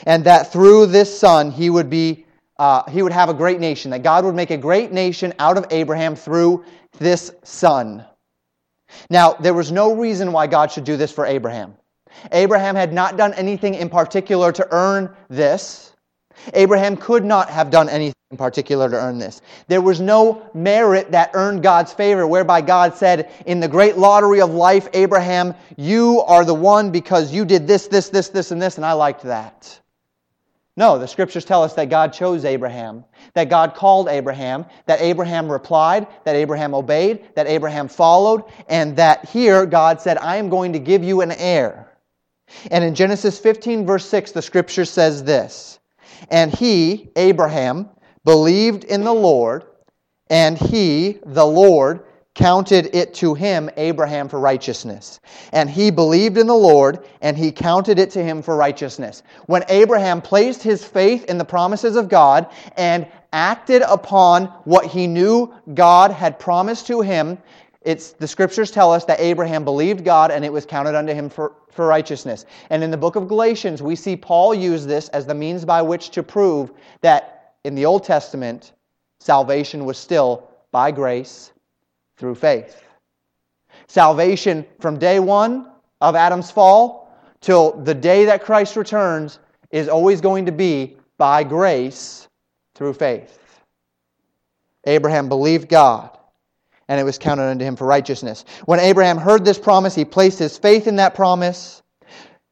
And 0.05 0.23
that 0.25 0.51
through 0.51 0.87
this 0.87 1.17
son 1.17 1.51
he 1.51 1.69
would 1.69 1.89
be 1.89 2.25
uh, 2.57 2.89
he 2.89 3.01
would 3.01 3.11
have 3.11 3.29
a 3.29 3.33
great 3.33 3.59
nation, 3.59 3.91
that 3.91 4.03
God 4.03 4.23
would 4.23 4.35
make 4.35 4.49
a 4.49 4.57
great 4.57 4.91
nation 4.91 5.33
out 5.39 5.57
of 5.57 5.65
Abraham 5.71 6.15
through 6.15 6.63
this 6.99 7.31
son. 7.43 8.05
Now, 9.09 9.33
there 9.33 9.53
was 9.53 9.71
no 9.71 9.95
reason 9.95 10.31
why 10.31 10.47
God 10.47 10.71
should 10.71 10.85
do 10.85 10.95
this 10.95 11.11
for 11.11 11.25
Abraham. 11.25 11.75
Abraham 12.31 12.75
had 12.75 12.93
not 12.93 13.17
done 13.17 13.33
anything 13.33 13.75
in 13.75 13.89
particular 13.89 14.51
to 14.53 14.67
earn 14.71 15.13
this. 15.27 15.84
Abraham 16.53 16.97
could 16.97 17.23
not 17.25 17.49
have 17.49 17.69
done 17.69 17.89
anything 17.89 18.15
in 18.31 18.37
particular 18.37 18.89
to 18.89 18.95
earn 18.95 19.17
this. 19.17 19.41
There 19.67 19.81
was 19.81 19.99
no 20.01 20.49
merit 20.53 21.11
that 21.11 21.31
earned 21.33 21.63
God's 21.63 21.93
favor, 21.93 22.27
whereby 22.27 22.61
God 22.61 22.95
said, 22.95 23.31
In 23.45 23.59
the 23.59 23.67
great 23.67 23.97
lottery 23.97 24.41
of 24.41 24.51
life, 24.51 24.87
Abraham, 24.93 25.53
you 25.77 26.21
are 26.21 26.43
the 26.43 26.53
one 26.53 26.91
because 26.91 27.33
you 27.33 27.45
did 27.45 27.67
this, 27.67 27.87
this, 27.87 28.09
this, 28.09 28.29
this, 28.29 28.51
and 28.51 28.61
this, 28.61 28.77
and 28.77 28.85
I 28.85 28.93
liked 28.93 29.23
that. 29.23 29.79
No, 30.77 30.99
the 30.99 31.07
scriptures 31.07 31.45
tell 31.45 31.63
us 31.63 31.73
that 31.75 31.89
God 31.89 32.11
chose 32.11 32.43
Abraham, 32.43 33.05
that 33.33 33.49
God 33.49 33.75
called 33.75 34.09
Abraham, 34.09 34.65
that 34.87 34.99
Abraham 34.99 35.49
replied, 35.49 36.05
that 36.25 36.35
Abraham 36.35 36.73
obeyed, 36.73 37.33
that 37.35 37.47
Abraham 37.47 37.87
followed, 37.87 38.43
and 38.67 38.97
that 38.97 39.29
here 39.29 39.65
God 39.65 40.01
said, 40.01 40.17
I 40.17 40.35
am 40.35 40.49
going 40.49 40.73
to 40.73 40.79
give 40.79 41.01
you 41.01 41.21
an 41.21 41.31
heir. 41.31 41.89
And 42.71 42.83
in 42.83 42.93
Genesis 42.93 43.39
15, 43.39 43.85
verse 43.85 44.05
6, 44.05 44.33
the 44.33 44.41
scripture 44.41 44.85
says 44.85 45.23
this 45.23 45.79
And 46.29 46.53
he, 46.53 47.09
Abraham, 47.15 47.89
believed 48.23 48.83
in 48.83 49.03
the 49.03 49.13
Lord, 49.13 49.65
and 50.29 50.57
he, 50.57 51.19
the 51.25 51.45
Lord, 51.45 52.05
counted 52.33 52.93
it 52.93 53.13
to 53.15 53.33
him, 53.33 53.69
Abraham, 53.77 54.27
for 54.27 54.39
righteousness. 54.39 55.21
And 55.53 55.69
he 55.69 55.89
believed 55.89 56.37
in 56.37 56.47
the 56.47 56.53
Lord, 56.53 57.05
and 57.21 57.37
he 57.37 57.51
counted 57.51 57.97
it 57.97 58.11
to 58.11 58.23
him 58.23 58.41
for 58.41 58.55
righteousness. 58.57 59.23
When 59.45 59.63
Abraham 59.69 60.21
placed 60.21 60.61
his 60.61 60.83
faith 60.83 61.25
in 61.25 61.37
the 61.37 61.45
promises 61.45 61.95
of 61.95 62.09
God 62.09 62.51
and 62.75 63.07
acted 63.31 63.83
upon 63.83 64.45
what 64.65 64.85
he 64.85 65.07
knew 65.07 65.53
God 65.73 66.11
had 66.11 66.37
promised 66.37 66.87
to 66.87 67.01
him, 67.01 67.37
it's, 67.81 68.11
the 68.13 68.27
scriptures 68.27 68.71
tell 68.71 68.91
us 68.91 69.05
that 69.05 69.19
Abraham 69.19 69.63
believed 69.63 70.03
God 70.03 70.31
and 70.31 70.43
it 70.43 70.51
was 70.51 70.65
counted 70.65 70.95
unto 70.95 71.13
him 71.13 71.29
for, 71.29 71.53
for 71.75 71.85
righteousness. 71.85 72.45
And 72.69 72.83
in 72.83 72.89
the 72.89 72.97
book 72.97 73.17
of 73.17 73.27
Galatians, 73.27 73.81
we 73.81 73.95
see 73.95 74.15
Paul 74.15 74.55
use 74.55 74.85
this 74.85 75.09
as 75.09 75.25
the 75.25 75.35
means 75.35 75.65
by 75.65 75.81
which 75.81 76.09
to 76.11 76.23
prove 76.23 76.71
that 77.01 77.55
in 77.65 77.75
the 77.75 77.85
Old 77.85 78.05
Testament, 78.05 78.71
salvation 79.19 79.85
was 79.85 79.97
still 79.97 80.49
by 80.71 80.91
grace 80.91 81.51
through 82.17 82.35
faith. 82.35 82.81
Salvation 83.87 84.65
from 84.79 84.97
day 84.97 85.19
one 85.19 85.69
of 85.99 86.15
Adam's 86.15 86.49
fall 86.49 87.13
till 87.41 87.73
the 87.81 87.93
day 87.93 88.25
that 88.25 88.43
Christ 88.43 88.75
returns 88.75 89.39
is 89.69 89.89
always 89.89 90.21
going 90.21 90.45
to 90.45 90.51
be 90.51 90.97
by 91.17 91.43
grace 91.43 92.27
through 92.73 92.93
faith. 92.93 93.61
Abraham 94.85 95.27
believed 95.27 95.67
God, 95.67 96.14
and 96.87 96.99
it 96.99 97.03
was 97.03 97.17
counted 97.17 97.43
unto 97.43 97.65
him 97.65 97.75
for 97.75 97.85
righteousness. 97.85 98.45
When 98.65 98.79
Abraham 98.79 99.17
heard 99.17 99.43
this 99.43 99.57
promise, 99.57 99.95
he 99.95 100.05
placed 100.05 100.39
his 100.39 100.57
faith 100.57 100.87
in 100.87 100.97
that 100.97 101.15
promise 101.15 101.81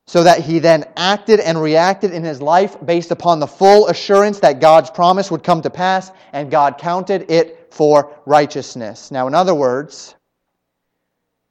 so 0.06 0.24
that 0.24 0.42
he 0.42 0.60
then 0.60 0.86
acted 0.98 1.40
and 1.40 1.62
reacted 1.62 2.12
in 2.12 2.24
his 2.24 2.42
life 2.42 2.76
based 2.84 3.12
upon 3.12 3.40
the 3.40 3.48
full 3.48 3.88
assurance 3.88 4.40
that 4.42 4.60
God's 4.60 4.90
promise 4.90 5.32
would 5.32 5.44
come 5.44 5.62
to 5.62 5.70
pass, 5.70 6.12
and 6.34 6.52
God 6.52 6.78
counted 6.78 7.32
it 7.32 7.68
for 7.72 8.14
righteousness. 8.26 9.12
Now, 9.12 9.28
in 9.28 9.36
other 9.36 9.56
words, 9.56 10.16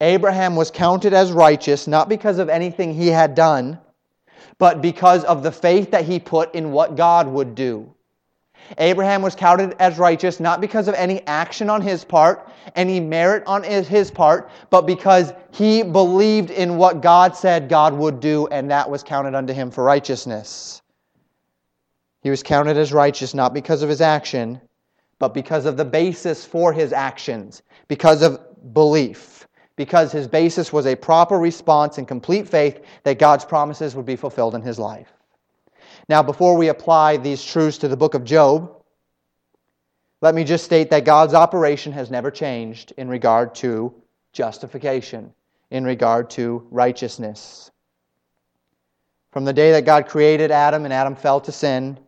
Abraham 0.01 0.57
was 0.57 0.71
counted 0.71 1.15
as 1.15 1.33
righteous 1.33 1.87
not 1.87 2.09
because 2.09 2.39
of 2.39 2.49
anything 2.49 2.93
he 2.93 3.09
had 3.09 3.35
done, 3.35 3.79
but 4.59 4.83
because 4.83 5.25
of 5.25 5.43
the 5.43 5.53
faith 5.53 5.93
that 5.93 6.05
he 6.05 6.19
put 6.19 6.55
in 6.55 6.73
what 6.73 6.97
God 6.97 7.29
would 7.29 7.55
do. 7.55 7.95
Abraham 8.78 9.23
was 9.23 9.35
counted 9.35 9.75
as 9.78 9.99
righteous 9.99 10.40
not 10.40 10.61
because 10.61 10.88
of 10.88 10.95
any 10.95 11.26
action 11.26 11.69
on 11.69 11.81
his 11.81 12.04
part, 12.04 12.49
any 12.75 13.00
merit 13.00 13.42
on 13.47 13.62
his 13.62 14.11
part, 14.11 14.50
but 14.71 14.87
because 14.87 15.33
he 15.50 15.83
believed 15.83 16.50
in 16.50 16.76
what 16.76 17.02
God 17.02 17.37
said 17.37 17.69
God 17.69 17.95
would 17.95 18.21
do, 18.21 18.47
and 18.49 18.71
that 18.71 18.88
was 18.88 19.02
counted 19.02 19.35
unto 19.35 19.52
him 19.52 19.71
for 19.71 19.85
righteousness. 19.85 20.83
He 22.23 22.31
was 22.31 22.42
counted 22.42 22.76
as 22.76 22.92
righteous 22.92 23.35
not 23.35 23.52
because 23.52 23.83
of 23.83 23.88
his 23.88 24.00
action, 24.00 24.61
but 25.19 25.35
because 25.35 25.66
of 25.66 25.76
the 25.76 25.85
basis 25.85 26.45
for 26.45 26.73
his 26.73 26.92
actions, 26.92 27.62
because 27.88 28.23
of 28.23 28.40
belief, 28.73 29.47
because 29.76 30.12
his 30.12 30.28
basis 30.28 30.73
was 30.73 30.87
a 30.87 30.95
proper 30.95 31.38
response 31.38 31.99
and 31.99 32.07
complete 32.07 32.49
faith 32.49 32.81
that 33.02 33.19
God's 33.19 33.45
promises 33.45 33.95
would 33.95 34.07
be 34.07 34.16
fulfilled 34.16 34.54
in 34.54 34.62
his 34.62 34.78
life. 34.78 35.12
Now, 36.12 36.23
before 36.23 36.59
we 36.59 36.69
apply 36.69 37.16
these 37.16 37.42
truths 37.42 37.78
to 37.78 37.88
the 37.88 37.97
book 37.97 38.12
of 38.12 38.23
Job, 38.23 38.71
let 40.21 40.35
me 40.35 40.45
just 40.45 40.62
state 40.62 40.90
that 40.90 41.07
God's 41.07 41.33
operation 41.33 41.90
has 41.92 42.11
never 42.11 42.31
changed 42.31 42.92
in 42.99 43.09
regard 43.09 43.54
to 43.54 43.95
justification, 44.35 45.33
in 45.71 45.85
regard 45.85 46.28
to 46.33 46.66
righteousness. 46.71 47.71
From 49.31 49.47
the 49.47 49.54
day 49.54 49.73
that 49.73 49.87
God 49.87 50.07
created 50.07 50.50
Adam 50.50 50.85
and 50.85 50.92
Adam 50.92 51.16
fell 51.16 51.40
to 51.40 51.50
sin, 51.50 51.99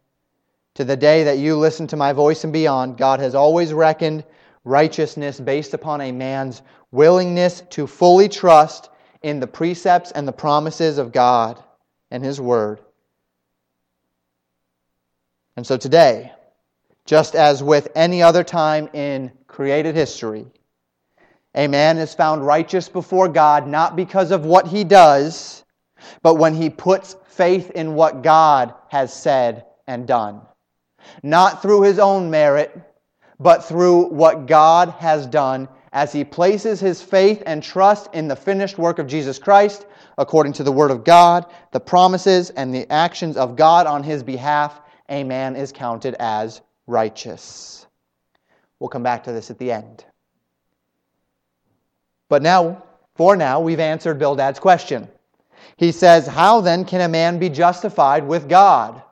to 0.75 0.85
the 0.85 0.99
day 0.99 1.25
that 1.25 1.39
you 1.39 1.57
listen 1.57 1.87
to 1.87 1.97
my 1.97 2.13
voice 2.13 2.45
and 2.45 2.53
beyond, 2.53 2.99
God 2.99 3.21
has 3.21 3.35
always 3.35 3.73
reckoned 3.73 4.23
righteousness 4.65 5.41
based 5.41 5.73
upon 5.73 6.03
a 6.03 6.13
man's 6.13 6.61
willingness 6.91 7.63
to 7.71 7.87
fully 7.87 8.29
trust 8.29 8.91
in 9.23 9.41
the 9.41 9.47
precepts 9.47 10.11
and 10.11 10.29
the 10.29 10.33
promises 10.33 10.99
of 10.99 11.11
God 11.11 11.65
and 12.11 12.23
His 12.23 12.39
Word. 12.39 12.84
And 15.57 15.67
so 15.67 15.77
today, 15.77 16.33
just 17.07 17.35
as 17.35 17.63
with 17.63 17.89
any 17.95 18.23
other 18.23 18.45
time 18.45 18.89
in 18.93 19.33
created 19.47 19.95
history, 19.95 20.47
a 21.55 21.69
man 21.69 21.99
is 21.99 22.15
found 22.15 22.45
righteous 22.45 22.89
before 22.89 23.29
God 23.29 23.69
not 23.69 23.95
because 23.95 24.31
of 24.33 24.45
what 24.45 24.67
he 24.67 24.85
does, 24.85 25.65
but 26.23 26.35
when 26.35 26.55
he 26.55 26.71
puts 26.71 27.17
faith 27.29 27.71
in 27.71 27.95
what 27.95 28.23
God 28.23 28.75
has 28.89 29.13
said 29.13 29.65
and 29.87 30.07
done. 30.07 30.43
not 31.23 31.63
through 31.63 31.83
his 31.83 31.99
own 31.99 32.31
merit, 32.31 32.77
but 33.39 33.65
through 33.65 34.09
what 34.09 34.47
God 34.47 34.91
has 34.99 35.27
done 35.27 35.69
as 35.93 36.13
he 36.13 36.25
places 36.25 36.81
his 36.81 37.01
faith 37.03 37.43
and 37.47 37.63
trust 37.63 38.09
in 38.13 38.29
the 38.29 38.37
finished 38.37 38.79
work 38.79 38.99
of 38.99 39.07
Jesus 39.07 39.39
Christ, 39.39 39.87
according 40.19 40.53
to 40.55 40.63
the 40.63 40.73
Word 40.73 40.91
of 40.91 41.05
God, 41.05 41.47
the 41.73 41.81
promises 41.81 42.51
and 42.51 42.75
the 42.75 42.91
actions 42.91 43.37
of 43.37 43.57
God 43.57 43.87
on 43.87 44.03
his 44.03 44.23
behalf, 44.23 44.81
a 45.09 45.25
man 45.25 45.57
is 45.57 45.73
counted 45.73 46.15
as 46.19 46.61
righteous. 46.87 47.87
We'll 48.79 48.89
come 48.89 49.03
back 49.03 49.25
to 49.25 49.33
this 49.33 49.51
at 49.51 49.59
the 49.59 49.73
end. 49.73 50.05
But 52.29 52.43
now, 52.43 52.83
for 53.15 53.37
now, 53.37 53.61
we've 53.61 53.81
answered 53.81 54.19
Bildad's 54.19 54.59
question. 54.59 55.09
He 55.77 55.93
says, 55.93 56.27
How 56.27 56.61
then 56.61 56.85
can 56.85 57.01
a 57.01 57.09
man 57.09 57.39
be 57.39 57.49
justified 57.49 58.27
with 58.27 58.49
God? 58.49 59.03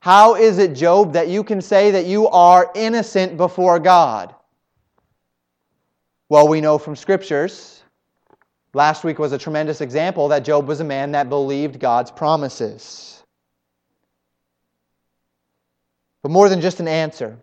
How 0.00 0.34
is 0.36 0.58
it, 0.58 0.74
Job, 0.74 1.14
that 1.14 1.28
you 1.28 1.42
can 1.42 1.60
say 1.60 1.90
that 1.92 2.06
you 2.06 2.28
are 2.28 2.70
innocent 2.74 3.36
before 3.36 3.78
God? 3.78 4.34
Well, 6.28 6.48
we 6.48 6.60
know 6.60 6.78
from 6.78 6.96
scriptures, 6.96 7.82
last 8.74 9.04
week 9.04 9.18
was 9.18 9.32
a 9.32 9.38
tremendous 9.38 9.80
example 9.80 10.28
that 10.28 10.44
Job 10.44 10.68
was 10.68 10.80
a 10.80 10.84
man 10.84 11.12
that 11.12 11.28
believed 11.28 11.80
God's 11.80 12.10
promises. 12.10 13.15
But 16.26 16.32
more 16.32 16.48
than 16.48 16.60
just 16.60 16.80
an 16.80 16.88
answer, 16.88 17.38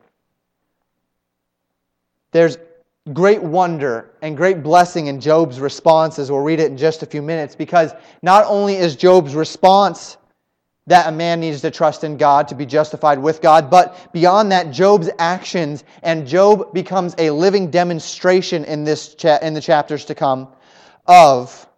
there's 2.34 2.58
great 3.14 3.42
wonder 3.42 4.12
and 4.22 4.36
great 4.36 4.62
blessing 4.62 5.08
in 5.08 5.22
Job's 5.22 5.58
response 5.58 6.20
as 6.20 6.30
we'll 6.30 6.42
read 6.42 6.60
it 6.60 6.70
in 6.70 6.76
just 6.76 7.02
a 7.02 7.06
few 7.06 7.22
minutes 7.22 7.56
because 7.56 7.94
not 8.22 8.44
only 8.46 8.76
is 8.76 8.98
Job's 8.98 9.36
response 9.36 10.18
that 10.88 11.08
a 11.08 11.14
man 11.14 11.40
needs 11.40 11.62
to 11.62 11.72
trust 11.72 12.04
in 12.04 12.18
God 12.18 12.50
to 12.50 12.56
be 12.56 12.66
justified 12.66 13.20
with 13.20 13.42
God, 13.42 13.70
but 13.70 14.12
beyond 14.12 14.52
that, 14.52 14.72
Job's 14.72 15.10
actions 15.18 15.86
and 16.02 16.28
Job 16.28 16.74
becomes 16.74 17.16
a 17.18 17.30
living 17.30 17.72
demonstration 17.72 18.66
in 18.66 18.84
this 18.84 19.16
cha- 19.16 19.40
in 19.42 19.54
the 19.54 19.62
chapters 19.62 20.04
to 20.08 20.14
come 20.14 20.50
of 21.08 21.70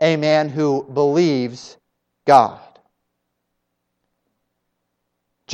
a 0.00 0.14
man 0.16 0.48
who 0.48 0.84
believes 0.84 1.76
God. 2.28 2.60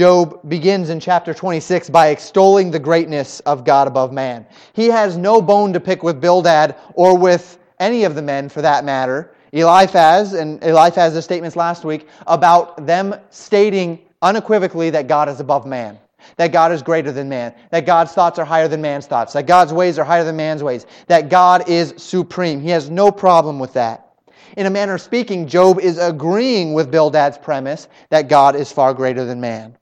Job 0.01 0.49
begins 0.49 0.89
in 0.89 0.99
chapter 0.99 1.35
26 1.35 1.91
by 1.91 2.09
extolling 2.09 2.71
the 2.71 2.79
greatness 2.79 3.41
of 3.41 3.65
God 3.65 3.87
above 3.87 4.15
man. 4.15 4.47
He 4.73 4.87
has 4.87 5.19
no 5.19 5.43
bone 5.43 5.75
to 5.75 5.79
pick 5.79 6.03
with 6.03 6.23
Bildad 6.23 6.75
or 6.95 7.19
with 7.19 7.59
any 7.79 8.05
of 8.05 8.15
the 8.15 8.23
men 8.23 8.49
for 8.49 8.63
that 8.63 8.83
matter. 8.83 9.35
Eliphaz, 9.53 10.33
and 10.33 10.65
Eliphaz's 10.65 11.23
statements 11.23 11.55
last 11.55 11.85
week 11.85 12.09
about 12.27 12.87
them 12.87 13.15
stating 13.29 13.99
unequivocally 14.23 14.89
that 14.89 15.07
God 15.07 15.29
is 15.29 15.39
above 15.39 15.67
man, 15.67 15.99
that 16.37 16.51
God 16.51 16.73
is 16.73 16.81
greater 16.81 17.13
than 17.13 17.29
man, 17.29 17.53
that 17.71 17.85
God's 17.85 18.15
thoughts 18.15 18.39
are 18.39 18.47
higher 18.47 18.69
than 18.69 18.81
man's 18.81 19.07
thoughts, 19.07 19.35
that 19.35 19.47
God's 19.47 19.75
ways 19.75 19.99
are 19.99 20.05
higher 20.07 20.25
than 20.25 20.35
man's 20.35 20.63
ways, 20.63 20.87
that 21.09 21.29
God 21.29 21.69
is 21.69 21.93
supreme. 21.99 22.63
He 22.63 22.71
has 22.71 22.89
no 22.89 23.13
problem 23.13 23.59
with 23.59 23.75
that. 23.75 24.15
In 24.57 24.65
a 24.65 24.71
manner 24.71 24.95
of 24.95 25.03
speaking, 25.03 25.47
Job 25.47 25.79
is 25.79 25.99
agreeing 25.99 26.73
with 26.73 26.91
Bildad's 26.91 27.37
premise 27.37 27.87
that 28.09 28.31
God 28.31 28.57
is 28.57 28.73
far 28.73 28.95
greater 28.95 29.27
than 29.27 29.43
man. 29.43 29.77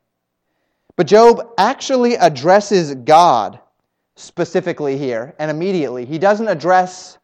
But 0.99 1.07
Job 1.07 1.52
actually 1.57 2.17
addresses 2.17 2.93
God 2.93 3.61
specifically 4.17 4.99
here 4.99 5.33
and 5.38 5.49
immediately. 5.49 6.05
He 6.05 6.19
doesn't 6.19 6.49
address 6.49 7.19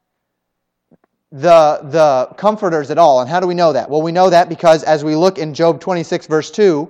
the, 1.32 1.80
the 1.82 2.32
comforters 2.36 2.92
at 2.92 2.98
all. 2.98 3.20
And 3.20 3.28
how 3.28 3.40
do 3.40 3.48
we 3.48 3.54
know 3.54 3.72
that? 3.72 3.90
Well, 3.90 4.00
we 4.00 4.12
know 4.12 4.30
that 4.30 4.48
because 4.48 4.84
as 4.84 5.02
we 5.02 5.16
look 5.16 5.38
in 5.38 5.54
Job 5.54 5.80
26, 5.80 6.28
verse 6.28 6.52
2, 6.52 6.88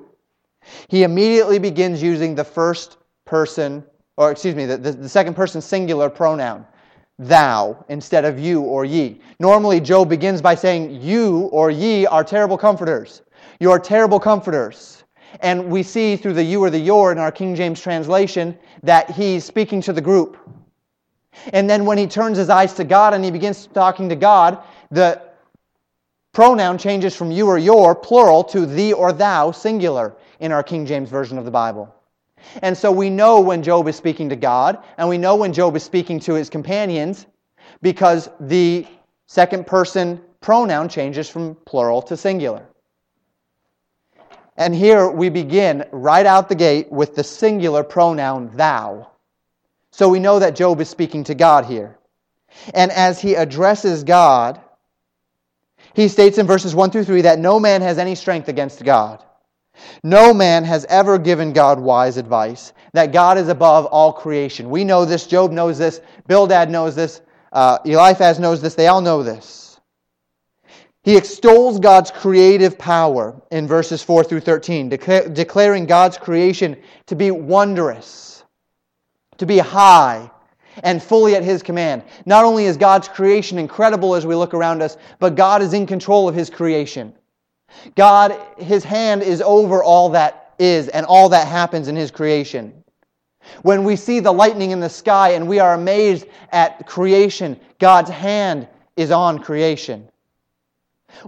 he 0.89 1.05
immediately 1.05 1.59
begins 1.59 2.03
using 2.03 2.35
the 2.35 2.45
first 2.45 2.99
person, 3.25 3.83
or 4.19 4.31
excuse 4.31 4.55
me, 4.55 4.67
the, 4.67 4.77
the, 4.77 4.93
the 4.93 5.09
second 5.09 5.33
person 5.33 5.63
singular 5.63 6.11
pronoun, 6.11 6.67
thou, 7.19 7.83
instead 7.89 8.27
of 8.27 8.39
you 8.39 8.61
or 8.61 8.85
ye. 8.85 9.23
Normally, 9.41 9.81
Job 9.81 10.11
begins 10.11 10.43
by 10.43 10.55
saying, 10.55 11.01
You 11.01 11.49
or 11.51 11.71
ye 11.71 12.05
are 12.05 12.23
terrible 12.23 12.59
comforters. 12.59 13.23
You 13.59 13.71
are 13.71 13.79
terrible 13.79 14.21
comforters. 14.21 15.04
And 15.41 15.71
we 15.71 15.83
see 15.83 16.17
through 16.17 16.35
the 16.35 16.43
you 16.43 16.63
or 16.63 16.71
the 16.71 16.79
your 16.79 17.13
in 17.13 17.19
our 17.19 17.33
King 17.33 17.55
James 17.55 17.81
translation 17.81 18.57
that 18.83 19.11
he's 19.11 19.45
speaking 19.45 19.81
to 19.83 19.93
the 19.93 20.01
group. 20.01 20.39
And 21.53 21.69
then 21.69 21.85
when 21.85 21.99
he 21.99 22.07
turns 22.07 22.39
his 22.39 22.49
eyes 22.49 22.75
to 22.75 22.85
God 22.85 23.15
and 23.15 23.25
he 23.25 23.31
begins 23.31 23.67
talking 23.67 24.09
to 24.09 24.17
God, 24.17 24.63
the 24.91 25.21
pronoun 26.33 26.79
changes 26.79 27.17
from 27.17 27.31
you 27.31 27.49
or 27.49 27.59
your, 27.59 27.95
plural, 27.95 28.45
to 28.45 28.67
thee 28.67 28.93
or 28.93 29.13
thou, 29.13 29.51
singular, 29.51 30.17
in 30.41 30.53
our 30.53 30.63
King 30.63 30.87
James 30.87 31.09
Version 31.09 31.39
of 31.39 31.45
the 31.45 31.51
Bible. 31.51 31.93
And 32.63 32.77
so 32.77 32.93
we 32.93 33.11
know 33.11 33.41
when 33.41 33.63
Job 33.63 33.89
is 33.89 33.97
speaking 33.97 34.29
to 34.29 34.37
God, 34.37 34.83
and 34.99 35.09
we 35.09 35.19
know 35.19 35.37
when 35.37 35.53
Job 35.53 35.75
is 35.77 35.83
speaking 35.83 36.21
to 36.21 36.35
his 36.35 36.51
companions, 36.51 37.27
because 37.83 38.29
the 38.41 38.87
second 39.27 39.67
person 39.67 40.21
pronoun 40.41 40.89
changes 40.89 41.29
from 41.29 41.55
plural 41.65 42.03
to 42.03 42.17
singular. 42.17 42.67
And 44.57 44.75
here 44.75 45.09
we 45.09 45.31
begin 45.31 45.85
right 45.91 46.27
out 46.27 46.49
the 46.49 46.55
gate 46.55 46.91
with 46.93 47.15
the 47.17 47.25
singular 47.25 47.83
pronoun 47.83 48.51
thou. 48.55 49.11
So 49.91 50.09
we 50.09 50.21
know 50.21 50.39
that 50.39 50.57
Job 50.57 50.81
is 50.81 50.89
speaking 50.89 51.25
to 51.25 51.35
God 51.35 51.65
here. 51.67 51.99
And 52.73 52.93
as 52.93 53.21
he 53.21 53.35
addresses 53.35 54.05
God, 54.05 54.61
he 55.95 56.09
states 56.09 56.39
in 56.39 56.47
verses 56.47 56.75
1 56.75 56.91
through 56.91 57.05
3 57.05 57.23
that 57.23 57.39
no 57.39 57.59
man 57.59 57.83
has 57.83 57.99
any 57.99 58.15
strength 58.15 58.49
against 58.49 58.85
God. 58.85 59.23
No 60.03 60.33
man 60.33 60.65
has 60.65 60.85
ever 60.89 61.19
given 61.19 61.53
God 61.53 61.81
wise 61.81 62.17
advice, 62.17 62.73
that 62.93 63.13
God 63.13 63.39
is 63.39 63.49
above 63.49 63.87
all 63.87 64.13
creation. 64.13 64.71
We 64.71 64.85
know 64.85 65.05
this. 65.05 65.27
Job 65.27 65.51
knows 65.51 65.79
this. 65.79 66.01
Bildad 66.29 66.71
knows 66.71 66.95
this. 66.95 67.21
Uh, 67.53 67.79
Eliphaz 67.85 68.39
knows 68.39 68.63
this. 68.63 68.75
They 68.75 68.87
all 68.87 69.01
know 69.01 69.23
this. 69.23 69.64
He 71.05 71.19
extols 71.19 71.79
God's 71.79 72.11
creative 72.11 72.79
power 72.79 73.39
in 73.51 73.67
verses 73.67 74.03
4 74.03 74.25
through 74.25 74.41
13, 74.41 74.89
declaring 74.89 75.85
God's 75.85 76.17
creation 76.17 76.77
to 77.07 77.15
be 77.15 77.31
wondrous, 77.31 78.43
to 79.37 79.45
be 79.45 79.59
high, 79.59 80.31
and 80.83 81.03
fully 81.03 81.37
at 81.37 81.45
His 81.45 81.63
command. 81.63 82.05
Not 82.25 82.45
only 82.45 82.65
is 82.65 82.79
God's 82.79 83.07
creation 83.07 83.59
incredible 83.59 84.15
as 84.15 84.25
we 84.25 84.35
look 84.35 84.55
around 84.55 84.83
us, 84.83 84.97
but 85.19 85.37
God 85.37 85.61
is 85.61 85.75
in 85.75 85.87
control 85.87 86.27
of 86.27 86.35
His 86.35 86.49
creation. 86.49 87.15
God, 87.97 88.35
His 88.57 88.83
hand 88.83 89.23
is 89.23 89.43
over 89.43 89.85
all 89.85 90.09
that 90.09 90.55
is 90.59 90.89
and 90.89 91.05
all 91.05 91.29
that 91.29 91.47
happens 91.47 91.89
in 91.89 91.97
His 91.97 92.11
creation. 92.11 92.83
When 93.61 93.85
we 93.85 93.95
see 93.95 94.21
the 94.21 94.33
lightning 94.33 94.71
in 94.71 94.81
the 94.81 94.89
sky 94.89 95.33
and 95.33 95.47
we 95.47 95.59
are 95.59 95.75
amazed 95.75 96.29
at 96.51 96.87
creation, 96.87 97.61
God's 97.79 98.09
hand 98.09 98.67
is 98.97 99.11
on 99.11 99.39
creation. 99.39 100.09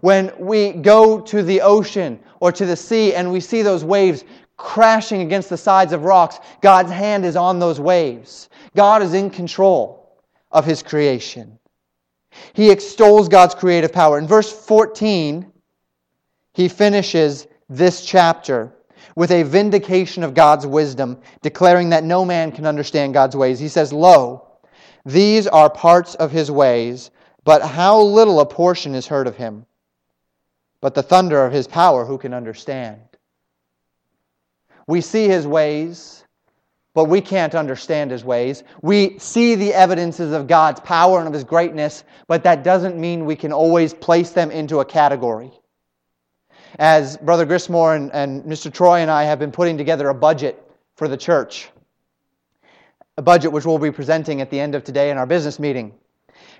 When 0.00 0.32
we 0.38 0.72
go 0.72 1.20
to 1.20 1.42
the 1.42 1.60
ocean 1.60 2.20
or 2.40 2.52
to 2.52 2.66
the 2.66 2.76
sea 2.76 3.14
and 3.14 3.32
we 3.32 3.40
see 3.40 3.62
those 3.62 3.84
waves 3.84 4.24
crashing 4.56 5.20
against 5.20 5.50
the 5.50 5.56
sides 5.56 5.92
of 5.92 6.04
rocks, 6.04 6.38
God's 6.60 6.90
hand 6.90 7.24
is 7.24 7.36
on 7.36 7.58
those 7.58 7.80
waves. 7.80 8.48
God 8.74 9.02
is 9.02 9.14
in 9.14 9.30
control 9.30 10.22
of 10.50 10.64
his 10.64 10.82
creation. 10.82 11.58
He 12.52 12.70
extols 12.70 13.28
God's 13.28 13.54
creative 13.54 13.92
power. 13.92 14.18
In 14.18 14.26
verse 14.26 14.52
14, 14.52 15.50
he 16.54 16.68
finishes 16.68 17.46
this 17.68 18.04
chapter 18.04 18.72
with 19.14 19.30
a 19.30 19.42
vindication 19.42 20.22
of 20.22 20.34
God's 20.34 20.66
wisdom, 20.66 21.18
declaring 21.42 21.90
that 21.90 22.04
no 22.04 22.24
man 22.24 22.52
can 22.52 22.66
understand 22.66 23.14
God's 23.14 23.36
ways. 23.36 23.58
He 23.58 23.68
says, 23.68 23.92
Lo, 23.92 24.46
these 25.04 25.46
are 25.46 25.70
parts 25.70 26.14
of 26.16 26.30
his 26.30 26.50
ways, 26.50 27.10
but 27.44 27.62
how 27.62 28.00
little 28.00 28.40
a 28.40 28.46
portion 28.46 28.94
is 28.94 29.06
heard 29.06 29.26
of 29.26 29.36
him. 29.36 29.64
But 30.80 30.94
the 30.94 31.02
thunder 31.02 31.44
of 31.44 31.52
his 31.52 31.66
power, 31.66 32.04
who 32.04 32.18
can 32.18 32.34
understand? 32.34 33.00
We 34.86 35.00
see 35.00 35.26
his 35.26 35.46
ways, 35.46 36.24
but 36.94 37.06
we 37.06 37.20
can't 37.20 37.54
understand 37.54 38.10
his 38.10 38.24
ways. 38.24 38.62
We 38.82 39.18
see 39.18 39.54
the 39.54 39.74
evidences 39.74 40.32
of 40.32 40.46
God's 40.46 40.80
power 40.80 41.18
and 41.18 41.28
of 41.28 41.34
his 41.34 41.44
greatness, 41.44 42.04
but 42.28 42.44
that 42.44 42.62
doesn't 42.62 42.96
mean 42.96 43.24
we 43.24 43.36
can 43.36 43.52
always 43.52 43.92
place 43.92 44.30
them 44.30 44.50
into 44.50 44.80
a 44.80 44.84
category. 44.84 45.50
As 46.78 47.16
Brother 47.16 47.46
Grismore 47.46 47.96
and, 47.96 48.10
and 48.12 48.44
Mr. 48.44 48.72
Troy 48.72 49.00
and 49.00 49.10
I 49.10 49.24
have 49.24 49.38
been 49.38 49.52
putting 49.52 49.76
together 49.76 50.08
a 50.08 50.14
budget 50.14 50.62
for 50.94 51.08
the 51.08 51.16
church, 51.16 51.68
a 53.16 53.22
budget 53.22 53.52
which 53.52 53.64
we'll 53.64 53.78
be 53.78 53.90
presenting 53.90 54.40
at 54.40 54.50
the 54.50 54.60
end 54.60 54.74
of 54.74 54.84
today 54.84 55.10
in 55.10 55.18
our 55.18 55.26
business 55.26 55.58
meeting. 55.58 55.94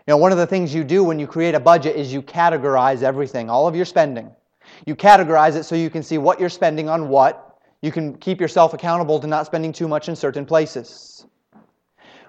You 0.07 0.13
know, 0.13 0.19
one 0.19 0.31
of 0.31 0.39
the 0.39 0.47
things 0.47 0.73
you 0.73 0.85
do 0.85 1.03
when 1.03 1.19
you 1.19 1.27
create 1.27 1.57
a 1.57 1.61
budget 1.61 1.97
is 1.97 2.13
you 2.13 2.23
categorize 2.23 3.03
everything, 3.03 3.51
all 3.51 3.67
of 3.67 3.75
your 3.75 3.85
spending. 3.85 4.31
You 4.87 4.95
categorize 4.95 5.57
it 5.57 5.65
so 5.65 5.75
you 5.75 5.91
can 5.91 6.05
see 6.05 6.17
what 6.17 6.39
you're 6.39 6.49
spending 6.49 6.89
on 6.89 7.09
what. 7.09 7.59
You 7.83 7.91
can 7.91 8.17
keep 8.17 8.41
yourself 8.41 8.73
accountable 8.73 9.19
to 9.19 9.27
not 9.27 9.47
spending 9.47 9.73
too 9.73 9.89
much 9.89 10.09
in 10.09 10.15
certain 10.15 10.47
places. 10.47 11.27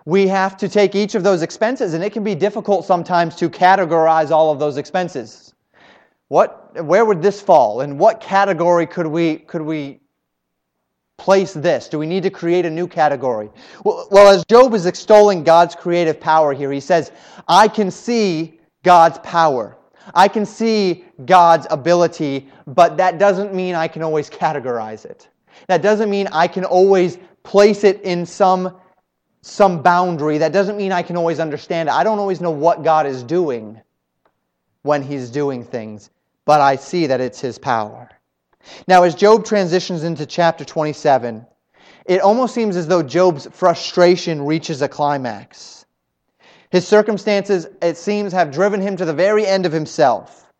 We 0.05 0.27
have 0.27 0.57
to 0.57 0.69
take 0.69 0.95
each 0.95 1.13
of 1.13 1.23
those 1.23 1.43
expenses, 1.43 1.93
and 1.93 2.03
it 2.03 2.13
can 2.13 2.23
be 2.23 2.33
difficult 2.33 2.85
sometimes 2.85 3.35
to 3.35 3.49
categorize 3.49 4.31
all 4.31 4.51
of 4.51 4.57
those 4.57 4.77
expenses. 4.77 5.53
What, 6.29 6.83
where 6.83 7.05
would 7.05 7.21
this 7.21 7.41
fall? 7.41 7.81
In 7.81 7.99
what 7.99 8.21
category 8.21 8.87
could 8.87 9.07
we, 9.07 9.37
could 9.37 9.61
we 9.61 9.99
place 11.17 11.53
this? 11.53 11.89
Do 11.89 11.99
we 11.99 12.05
need 12.05 12.23
to 12.23 12.29
create 12.29 12.65
a 12.65 12.69
new 12.69 12.87
category? 12.87 13.49
Well, 13.83 14.27
as 14.27 14.45
Job 14.45 14.73
is 14.73 14.85
extolling 14.85 15.43
God's 15.43 15.75
creative 15.75 16.19
power 16.19 16.53
here, 16.53 16.71
he 16.71 16.79
says, 16.79 17.11
I 17.47 17.67
can 17.67 17.91
see 17.91 18.59
God's 18.83 19.19
power. 19.19 19.77
I 20.13 20.27
can 20.27 20.45
see 20.45 21.03
God's 21.25 21.67
ability, 21.69 22.49
but 22.65 22.97
that 22.97 23.17
doesn't 23.17 23.53
mean 23.53 23.75
I 23.75 23.87
can 23.87 24.03
always 24.03 24.29
categorize 24.29 25.05
it. 25.05 25.27
That 25.67 25.81
doesn't 25.81 26.09
mean 26.09 26.27
I 26.31 26.47
can 26.47 26.63
always 26.63 27.17
place 27.43 27.83
it 27.83 28.01
in 28.01 28.25
some, 28.25 28.77
some 29.41 29.81
boundary. 29.81 30.37
That 30.37 30.53
doesn't 30.53 30.77
mean 30.77 30.91
I 30.91 31.01
can 31.01 31.17
always 31.17 31.39
understand 31.39 31.89
it. 31.89 31.93
I 31.93 32.03
don't 32.03 32.19
always 32.19 32.41
know 32.41 32.51
what 32.51 32.83
God 32.83 33.05
is 33.05 33.23
doing 33.23 33.81
when 34.83 35.01
He's 35.01 35.29
doing 35.29 35.65
things, 35.65 36.09
but 36.45 36.61
I 36.61 36.75
see 36.75 37.07
that 37.07 37.19
it's 37.19 37.41
His 37.41 37.57
power. 37.57 38.09
Now, 38.87 39.03
as 39.03 39.15
Job 39.15 39.45
transitions 39.45 40.03
into 40.03 40.25
chapter 40.25 40.65
27, 40.65 41.45
it 42.05 42.21
almost 42.21 42.53
seems 42.53 42.75
as 42.75 42.87
though 42.87 43.03
Job's 43.03 43.47
frustration 43.51 44.45
reaches 44.45 44.81
a 44.81 44.87
climax. 44.87 45.85
His 46.69 46.87
circumstances, 46.87 47.67
it 47.81 47.97
seems, 47.97 48.33
have 48.33 48.51
driven 48.51 48.81
him 48.81 48.97
to 48.97 49.05
the 49.05 49.13
very 49.13 49.45
end 49.45 49.65
of 49.65 49.71
himself. 49.71 50.51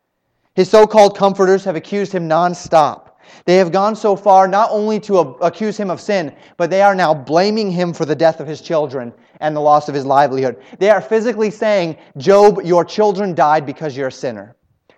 His 0.55 0.69
so 0.69 0.87
called 0.87 1.17
comforters 1.17 1.63
have 1.65 1.75
accused 1.75 2.11
him 2.11 2.27
nonstop. 2.27 3.11
They 3.45 3.57
have 3.57 3.71
gone 3.71 3.95
so 3.95 4.15
far 4.15 4.47
not 4.47 4.69
only 4.71 4.99
to 5.01 5.19
accuse 5.19 5.77
him 5.77 5.89
of 5.89 6.01
sin, 6.01 6.33
but 6.55 6.69
they 6.69 6.81
are 6.81 6.95
now 6.95 7.13
blaming 7.13 7.71
him 7.71 7.93
for 7.93 8.05
the 8.05 8.15
death 8.15 8.39
of 8.39 8.47
his 8.47 8.61
children 8.61 9.13
and 9.39 9.55
the 9.55 9.61
loss 9.61 9.89
of 9.89 9.95
his 9.95 10.05
livelihood. 10.05 10.61
They 10.79 10.89
are 10.89 11.01
physically 11.01 11.51
saying, 11.51 11.97
Job, 12.17 12.61
your 12.63 12.83
children 12.85 13.35
died 13.35 13.65
because 13.65 13.95
you're 13.95 14.07
a 14.07 14.11
sinner. 14.11 14.55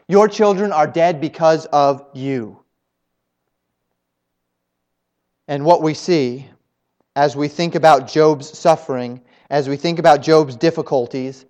Your 0.07 0.27
children 0.27 0.71
are 0.71 0.87
dead 0.87 1.19
because 1.19 1.65
of 1.67 2.05
you. 2.13 2.63
And 5.49 5.65
what 5.65 5.81
we 5.81 5.95
see 5.95 6.45
as 7.15 7.35
we 7.35 7.47
think 7.47 7.73
about 7.73 8.07
Job's 8.07 8.55
suffering, 8.55 9.19
as 9.49 9.67
we 9.67 9.77
think 9.77 9.97
about 9.97 10.21
Job's 10.21 10.55
difficulties, 10.55 11.43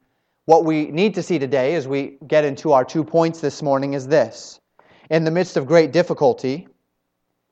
what 0.46 0.64
we 0.64 0.86
need 0.86 1.16
to 1.16 1.22
see 1.22 1.38
today 1.38 1.76
as 1.76 1.86
we 1.86 2.18
get 2.26 2.46
into 2.46 2.72
our 2.72 2.86
two 2.86 3.04
points 3.04 3.42
this 3.42 3.62
morning 3.62 3.96
is 3.96 4.08
this. 4.08 4.62
In 5.10 5.26
the 5.26 5.32
midst 5.32 5.58
of 5.58 5.68
great 5.68 5.92
difficulty, 5.92 6.70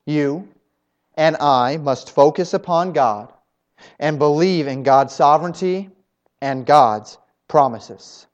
you 0.06 0.48
and 1.18 1.36
I 1.36 1.76
must 1.76 2.12
focus 2.12 2.54
upon 2.54 2.94
God 2.94 3.30
and 3.98 4.18
believe 4.18 4.68
in 4.68 4.82
God's 4.82 5.14
sovereignty 5.14 5.90
and 6.40 6.64
God's 6.64 7.18
promises. 7.46 8.26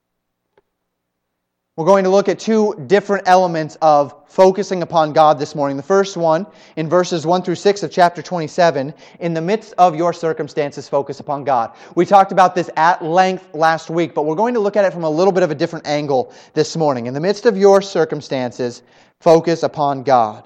We're 1.77 1.87
going 1.87 2.05
to 2.05 2.11
look 2.11 2.29
at 2.29 2.39
two 2.39 2.81
different 2.87 3.27
elements 3.27 3.77
of 3.83 4.15
focusing 4.29 4.83
upon 4.83 5.13
God 5.13 5.41
this 5.41 5.57
morning. 5.57 5.77
The 5.77 5.83
first 5.83 6.17
one, 6.17 6.47
in 6.77 6.89
verses 6.89 7.27
1 7.27 7.43
through 7.43 7.57
6 7.57 7.83
of 7.83 7.91
chapter 7.91 8.23
27, 8.23 8.95
in 9.19 9.35
the 9.35 9.41
midst 9.41 9.75
of 9.77 9.97
your 9.97 10.13
circumstances, 10.13 10.89
focus 10.89 11.19
upon 11.19 11.43
God. 11.43 11.75
We 11.97 12.07
talked 12.07 12.31
about 12.31 12.55
this 12.55 12.71
at 12.77 13.03
length 13.03 13.53
last 13.55 13.91
week, 13.91 14.15
but 14.15 14.25
we're 14.25 14.37
going 14.37 14.55
to 14.55 14.61
look 14.61 14.77
at 14.77 14.85
it 14.85 14.93
from 14.93 15.03
a 15.03 15.11
little 15.11 15.33
bit 15.33 15.43
of 15.43 15.51
a 15.51 15.55
different 15.57 15.85
angle 15.85 16.33
this 16.53 16.77
morning. 16.77 17.07
In 17.07 17.15
the 17.15 17.19
midst 17.19 17.45
of 17.45 17.57
your 17.57 17.83
circumstances, 17.83 18.85
focus 19.19 19.65
upon 19.65 20.05
God. 20.05 20.45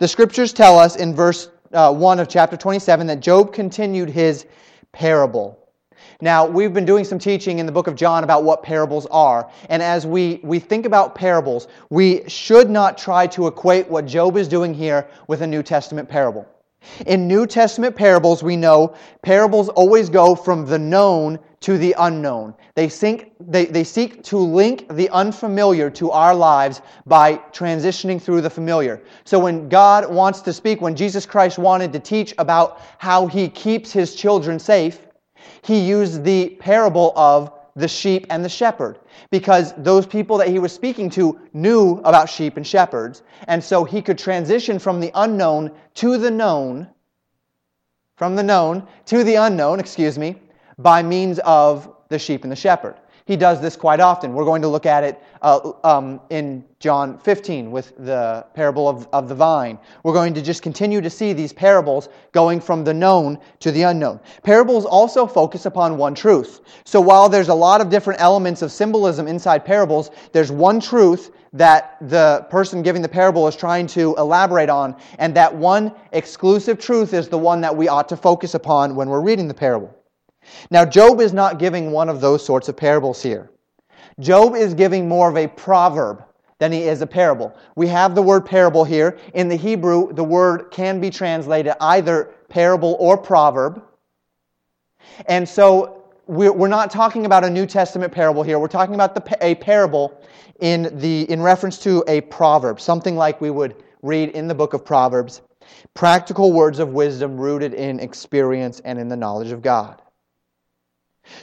The 0.00 0.08
scriptures 0.08 0.52
tell 0.52 0.78
us 0.78 0.96
in 0.96 1.14
verse 1.14 1.48
uh, 1.72 1.94
1 1.94 2.20
of 2.20 2.28
chapter 2.28 2.58
27 2.58 3.06
that 3.06 3.20
Job 3.20 3.54
continued 3.54 4.10
his 4.10 4.44
parable. 4.92 5.61
Now, 6.20 6.46
we've 6.46 6.72
been 6.72 6.84
doing 6.84 7.04
some 7.04 7.18
teaching 7.18 7.58
in 7.58 7.66
the 7.66 7.72
book 7.72 7.86
of 7.86 7.94
John 7.94 8.24
about 8.24 8.44
what 8.44 8.62
parables 8.62 9.06
are. 9.06 9.50
And 9.68 9.82
as 9.82 10.06
we, 10.06 10.40
we 10.42 10.58
think 10.58 10.86
about 10.86 11.14
parables, 11.14 11.68
we 11.90 12.28
should 12.28 12.70
not 12.70 12.98
try 12.98 13.26
to 13.28 13.46
equate 13.46 13.88
what 13.88 14.06
Job 14.06 14.36
is 14.36 14.48
doing 14.48 14.74
here 14.74 15.08
with 15.26 15.42
a 15.42 15.46
New 15.46 15.62
Testament 15.62 16.08
parable. 16.08 16.46
In 17.06 17.28
New 17.28 17.46
Testament 17.46 17.94
parables, 17.94 18.42
we 18.42 18.56
know 18.56 18.94
parables 19.22 19.68
always 19.68 20.10
go 20.10 20.34
from 20.34 20.66
the 20.66 20.78
known 20.78 21.38
to 21.60 21.78
the 21.78 21.94
unknown. 21.98 22.54
They, 22.74 22.88
sink, 22.88 23.32
they, 23.40 23.66
they 23.66 23.84
seek 23.84 24.22
to 24.24 24.36
link 24.36 24.86
the 24.90 25.08
unfamiliar 25.10 25.90
to 25.90 26.10
our 26.10 26.34
lives 26.34 26.82
by 27.06 27.36
transitioning 27.52 28.20
through 28.20 28.40
the 28.40 28.50
familiar. 28.50 29.00
So 29.24 29.38
when 29.38 29.68
God 29.68 30.12
wants 30.12 30.40
to 30.42 30.52
speak, 30.52 30.80
when 30.80 30.96
Jesus 30.96 31.24
Christ 31.24 31.58
wanted 31.58 31.92
to 31.92 32.00
teach 32.00 32.34
about 32.38 32.80
how 32.98 33.26
he 33.28 33.48
keeps 33.48 33.92
his 33.92 34.16
children 34.16 34.58
safe, 34.58 34.98
he 35.62 35.80
used 35.80 36.24
the 36.24 36.50
parable 36.60 37.12
of 37.16 37.52
the 37.74 37.88
sheep 37.88 38.26
and 38.30 38.44
the 38.44 38.48
shepherd 38.48 38.98
because 39.30 39.72
those 39.78 40.06
people 40.06 40.36
that 40.38 40.48
he 40.48 40.58
was 40.58 40.72
speaking 40.72 41.08
to 41.10 41.40
knew 41.52 41.98
about 42.04 42.28
sheep 42.28 42.56
and 42.56 42.66
shepherds. 42.66 43.22
And 43.48 43.62
so 43.62 43.84
he 43.84 44.02
could 44.02 44.18
transition 44.18 44.78
from 44.78 45.00
the 45.00 45.10
unknown 45.14 45.72
to 45.94 46.18
the 46.18 46.30
known, 46.30 46.88
from 48.16 48.36
the 48.36 48.42
known 48.42 48.86
to 49.06 49.24
the 49.24 49.36
unknown, 49.36 49.80
excuse 49.80 50.18
me, 50.18 50.36
by 50.78 51.02
means 51.02 51.38
of 51.40 51.94
the 52.08 52.18
sheep 52.18 52.42
and 52.42 52.52
the 52.52 52.56
shepherd. 52.56 52.96
He 53.24 53.36
does 53.36 53.60
this 53.60 53.76
quite 53.76 54.00
often. 54.00 54.34
We're 54.34 54.44
going 54.44 54.62
to 54.62 54.68
look 54.68 54.86
at 54.86 55.04
it 55.04 55.22
uh, 55.42 55.72
um, 55.84 56.20
in 56.30 56.64
John 56.80 57.18
15 57.18 57.70
with 57.70 57.96
the 57.98 58.44
parable 58.54 58.88
of, 58.88 59.08
of 59.12 59.28
the 59.28 59.34
vine. 59.34 59.78
We're 60.02 60.12
going 60.12 60.34
to 60.34 60.42
just 60.42 60.62
continue 60.62 61.00
to 61.00 61.10
see 61.10 61.32
these 61.32 61.52
parables 61.52 62.08
going 62.32 62.60
from 62.60 62.82
the 62.82 62.92
known 62.92 63.38
to 63.60 63.70
the 63.70 63.82
unknown. 63.82 64.18
Parables 64.42 64.84
also 64.84 65.26
focus 65.26 65.66
upon 65.66 65.96
one 65.96 66.14
truth. 66.14 66.60
So 66.84 67.00
while 67.00 67.28
there's 67.28 67.48
a 67.48 67.54
lot 67.54 67.80
of 67.80 67.90
different 67.90 68.20
elements 68.20 68.60
of 68.62 68.72
symbolism 68.72 69.28
inside 69.28 69.64
parables, 69.64 70.10
there's 70.32 70.50
one 70.50 70.80
truth 70.80 71.30
that 71.52 71.98
the 72.08 72.46
person 72.50 72.82
giving 72.82 73.02
the 73.02 73.08
parable 73.08 73.46
is 73.46 73.54
trying 73.54 73.86
to 73.86 74.14
elaborate 74.16 74.70
on, 74.70 74.96
and 75.18 75.34
that 75.36 75.54
one 75.54 75.92
exclusive 76.12 76.78
truth 76.78 77.12
is 77.12 77.28
the 77.28 77.38
one 77.38 77.60
that 77.60 77.76
we 77.76 77.88
ought 77.88 78.08
to 78.08 78.16
focus 78.16 78.54
upon 78.54 78.94
when 78.96 79.08
we're 79.08 79.20
reading 79.20 79.48
the 79.48 79.54
parable. 79.54 79.94
Now, 80.70 80.84
Job 80.84 81.20
is 81.20 81.32
not 81.32 81.58
giving 81.58 81.92
one 81.92 82.08
of 82.08 82.20
those 82.20 82.44
sorts 82.44 82.68
of 82.68 82.76
parables 82.76 83.22
here. 83.22 83.50
Job 84.20 84.54
is 84.54 84.74
giving 84.74 85.08
more 85.08 85.28
of 85.28 85.36
a 85.36 85.46
proverb 85.46 86.24
than 86.58 86.72
he 86.72 86.82
is 86.82 87.02
a 87.02 87.06
parable. 87.06 87.56
We 87.74 87.88
have 87.88 88.14
the 88.14 88.22
word 88.22 88.46
parable 88.46 88.84
here. 88.84 89.18
In 89.34 89.48
the 89.48 89.56
Hebrew, 89.56 90.12
the 90.12 90.24
word 90.24 90.70
can 90.70 91.00
be 91.00 91.10
translated 91.10 91.74
either 91.80 92.34
parable 92.48 92.96
or 93.00 93.16
proverb. 93.16 93.82
And 95.26 95.48
so 95.48 96.04
we're 96.26 96.68
not 96.68 96.90
talking 96.90 97.26
about 97.26 97.44
a 97.44 97.50
New 97.50 97.66
Testament 97.66 98.12
parable 98.12 98.42
here. 98.42 98.58
We're 98.58 98.68
talking 98.68 98.94
about 98.94 99.14
the, 99.14 99.36
a 99.40 99.56
parable 99.56 100.20
in, 100.60 100.96
the, 101.00 101.28
in 101.30 101.42
reference 101.42 101.78
to 101.78 102.04
a 102.06 102.20
proverb, 102.22 102.80
something 102.80 103.16
like 103.16 103.40
we 103.40 103.50
would 103.50 103.82
read 104.02 104.30
in 104.30 104.46
the 104.46 104.54
book 104.54 104.72
of 104.72 104.84
Proverbs. 104.84 105.42
Practical 105.94 106.52
words 106.52 106.78
of 106.78 106.90
wisdom 106.90 107.36
rooted 107.36 107.74
in 107.74 107.98
experience 108.00 108.80
and 108.84 108.98
in 108.98 109.08
the 109.08 109.16
knowledge 109.16 109.50
of 109.50 109.62
God. 109.62 110.00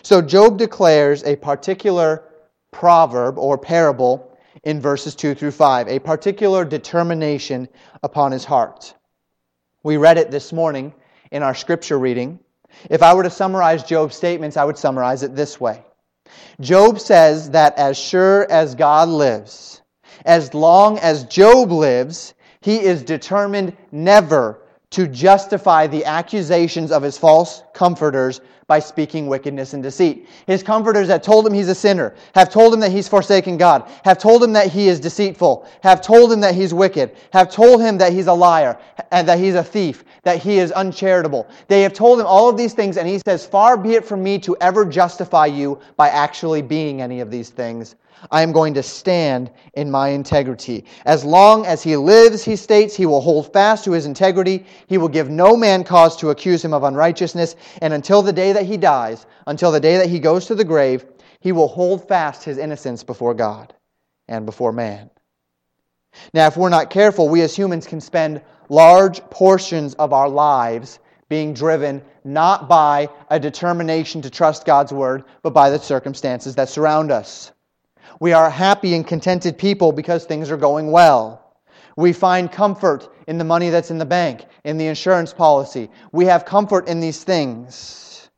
So 0.02 0.22
Job 0.22 0.58
declares 0.58 1.24
a 1.24 1.36
particular 1.36 2.24
proverb 2.72 3.38
or 3.38 3.58
parable 3.58 4.38
in 4.64 4.82
verses 4.82 5.16
2 5.16 5.36
through 5.36 5.52
5, 5.52 5.88
a 5.88 6.00
particular 6.00 6.66
determination 6.66 7.68
upon 8.04 8.32
his 8.32 8.46
heart. 8.46 8.94
We 9.84 9.98
read 9.98 10.18
it 10.18 10.32
this 10.32 10.52
morning 10.52 10.94
in 11.32 11.44
our 11.44 11.56
scripture 11.56 11.98
reading. 11.98 12.40
If 12.90 13.02
I 13.02 13.14
were 13.14 13.24
to 13.24 13.30
summarize 13.30 13.84
Job's 13.84 14.16
statements, 14.16 14.58
I 14.58 14.66
would 14.66 14.78
summarize 14.78 15.24
it 15.24 15.36
this 15.36 15.60
way 15.60 15.84
Job 16.60 17.00
says 17.00 17.52
that 17.52 17.78
as 17.78 17.98
sure 17.98 18.50
as 18.52 18.76
God 18.76 19.10
lives, 19.10 19.82
as 20.26 20.54
long 20.54 21.00
as 21.00 21.24
Job 21.26 21.72
lives, 21.72 22.34
he 22.62 22.78
is 22.78 23.04
determined 23.04 23.76
never 23.92 24.62
to 24.92 25.08
justify 25.08 25.88
the 25.88 26.06
accusations 26.06 26.92
of 26.92 27.04
his 27.04 27.18
false 27.18 27.64
comforters 27.74 28.42
by 28.70 28.80
speaking 28.80 29.26
wickedness 29.26 29.74
and 29.74 29.82
deceit. 29.82 30.30
His 30.46 30.62
comforters 30.62 31.08
that 31.08 31.24
told 31.24 31.46
him 31.46 31.54
he's 31.54 31.70
a 31.70 31.76
sinner, 31.76 32.14
have 32.36 32.52
told 32.52 32.72
him 32.72 32.80
that 32.82 32.92
he's 32.92 33.08
forsaken 33.08 33.58
God, 33.58 33.90
have 34.06 34.20
told 34.20 34.44
him 34.44 34.54
that 34.54 34.68
he 34.68 34.88
is 34.88 35.00
deceitful, 35.00 35.68
have 35.82 36.02
told 36.02 36.32
him 36.32 36.40
that 36.42 36.54
he's 36.54 36.72
wicked, 36.72 37.18
have 37.34 37.52
told 37.52 37.82
him 37.82 37.98
that 37.98 38.14
he's 38.14 38.28
a 38.28 38.34
liar, 38.34 38.78
and 39.12 39.28
that 39.28 39.40
he's 39.40 39.56
a 39.56 39.64
thief, 39.64 40.06
that 40.22 40.38
he 40.38 40.60
is 40.60 40.72
uncharitable. 40.72 41.48
They 41.68 41.82
have 41.82 41.94
told 41.94 42.20
him 42.20 42.28
all 42.28 42.48
of 42.48 42.58
these 42.58 42.74
things, 42.74 42.98
and 42.98 43.08
he 43.08 43.18
says, 43.18 43.44
Far 43.44 43.76
be 43.76 43.96
it 43.96 44.06
from 44.06 44.22
me 44.22 44.38
to 44.40 44.56
ever 44.62 44.86
justify 44.86 45.48
you 45.48 45.80
by 45.98 46.10
actually 46.10 46.62
being 46.62 47.02
any 47.02 47.22
of 47.22 47.32
these 47.32 47.50
things. 47.50 47.96
I 48.32 48.42
am 48.42 48.52
going 48.52 48.74
to 48.76 48.84
stand 48.84 49.52
in 49.74 49.90
my 49.90 50.10
integrity. 50.10 50.86
As 51.06 51.24
long 51.24 51.66
as 51.66 51.84
he 51.84 51.96
lives, 51.96 52.44
he 52.44 52.56
states, 52.56 52.96
he 52.96 53.06
will 53.06 53.22
hold 53.22 53.54
fast 53.54 53.86
to 53.86 53.92
his 53.92 54.06
integrity. 54.06 54.66
He 54.88 54.98
will 54.98 55.08
give 55.08 55.30
no 55.30 55.56
man 55.56 55.84
cause 55.84 56.18
to 56.18 56.30
accuse 56.30 56.64
him 56.64 56.74
of 56.74 56.84
unrighteousness. 56.84 57.56
And 57.82 57.94
until 57.94 58.22
the 58.22 58.34
day 58.34 58.54
that 58.54 58.66
he 58.66 58.78
dies, 58.78 59.26
until 59.48 59.72
the 59.72 59.80
day 59.80 59.98
that 59.98 60.10
he 60.10 60.20
goes 60.20 60.46
to 60.48 60.56
the 60.56 60.66
grave, 60.66 61.06
he 61.40 61.52
will 61.52 61.68
hold 61.68 62.08
fast 62.08 62.44
his 62.44 62.58
innocence 62.58 63.04
before 63.04 63.34
God 63.34 63.74
and 64.28 64.46
before 64.46 64.72
man. 64.74 65.10
Now, 66.34 66.48
if 66.48 66.58
we're 66.58 66.70
not 66.70 66.90
careful, 66.90 67.30
we 67.30 67.42
as 67.42 67.56
humans 67.56 67.88
can 67.88 68.02
spend 68.02 68.42
large 68.68 69.22
portions 69.30 69.94
of 69.96 70.14
our 70.14 70.30
lives 70.30 71.00
being 71.30 71.54
driven 71.54 72.02
not 72.24 72.68
by 72.68 73.10
a 73.30 73.40
determination 73.40 74.24
to 74.24 74.30
trust 74.30 74.66
God's 74.66 74.92
word, 74.92 75.24
but 75.44 75.54
by 75.54 75.70
the 75.70 75.80
circumstances 75.80 76.56
that 76.56 76.70
surround 76.70 77.12
us. 77.12 77.52
We 78.20 78.34
are 78.34 78.50
happy 78.50 78.96
and 78.96 79.08
contented 79.08 79.58
people 79.58 79.92
because 79.92 80.26
things 80.26 80.52
are 80.52 80.58
going 80.58 80.92
well. 80.92 81.56
We 81.96 82.14
find 82.14 82.52
comfort 82.52 83.10
in 83.28 83.38
the 83.38 83.44
money 83.44 83.70
that's 83.70 83.92
in 83.92 83.98
the 83.98 84.06
bank, 84.06 84.46
in 84.64 84.78
the 84.78 84.88
insurance 84.88 85.34
policy. 85.34 85.90
We 86.12 86.26
have 86.26 86.46
comfort 86.46 86.88
in 86.88 87.00
these 87.00 87.24
things. 87.24 88.30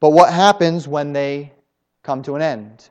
But 0.00 0.10
what 0.10 0.32
happens 0.32 0.86
when 0.86 1.12
they 1.12 1.52
come 2.02 2.22
to 2.24 2.34
an 2.36 2.42
end? 2.42 2.90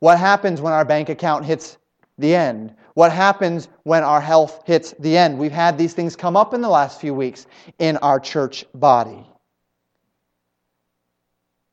What 0.00 0.18
happens 0.18 0.60
when 0.60 0.72
our 0.72 0.84
bank 0.84 1.08
account 1.08 1.44
hits 1.44 1.78
the 2.18 2.34
end? 2.34 2.74
What 2.94 3.12
happens 3.12 3.68
when 3.84 4.02
our 4.02 4.20
health 4.20 4.62
hits 4.66 4.94
the 4.98 5.16
end? 5.16 5.38
We've 5.38 5.52
had 5.52 5.78
these 5.78 5.94
things 5.94 6.16
come 6.16 6.36
up 6.36 6.54
in 6.54 6.60
the 6.60 6.68
last 6.68 7.00
few 7.00 7.14
weeks 7.14 7.46
in 7.78 7.96
our 7.98 8.18
church 8.18 8.64
body. 8.74 9.24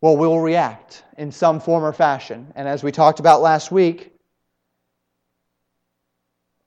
Well, 0.05 0.17
we'll 0.17 0.37
react 0.37 1.03
in 1.17 1.31
some 1.31 1.59
form 1.59 1.83
or 1.83 1.91
fashion. 1.91 2.53
And 2.55 2.67
as 2.67 2.83
we 2.83 2.91
talked 2.91 3.19
about 3.19 3.41
last 3.41 3.71
week, 3.71 4.13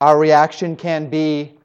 our 0.01 0.19
reaction 0.19 0.75
can 0.75 1.09
be 1.09 1.57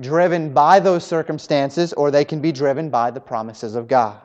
driven 0.00 0.54
by 0.54 0.80
those 0.80 1.04
circumstances 1.04 1.92
or 1.92 2.10
they 2.10 2.24
can 2.24 2.40
be 2.40 2.52
driven 2.52 2.88
by 2.88 3.10
the 3.10 3.20
promises 3.20 3.74
of 3.74 3.86
God. 3.86 4.18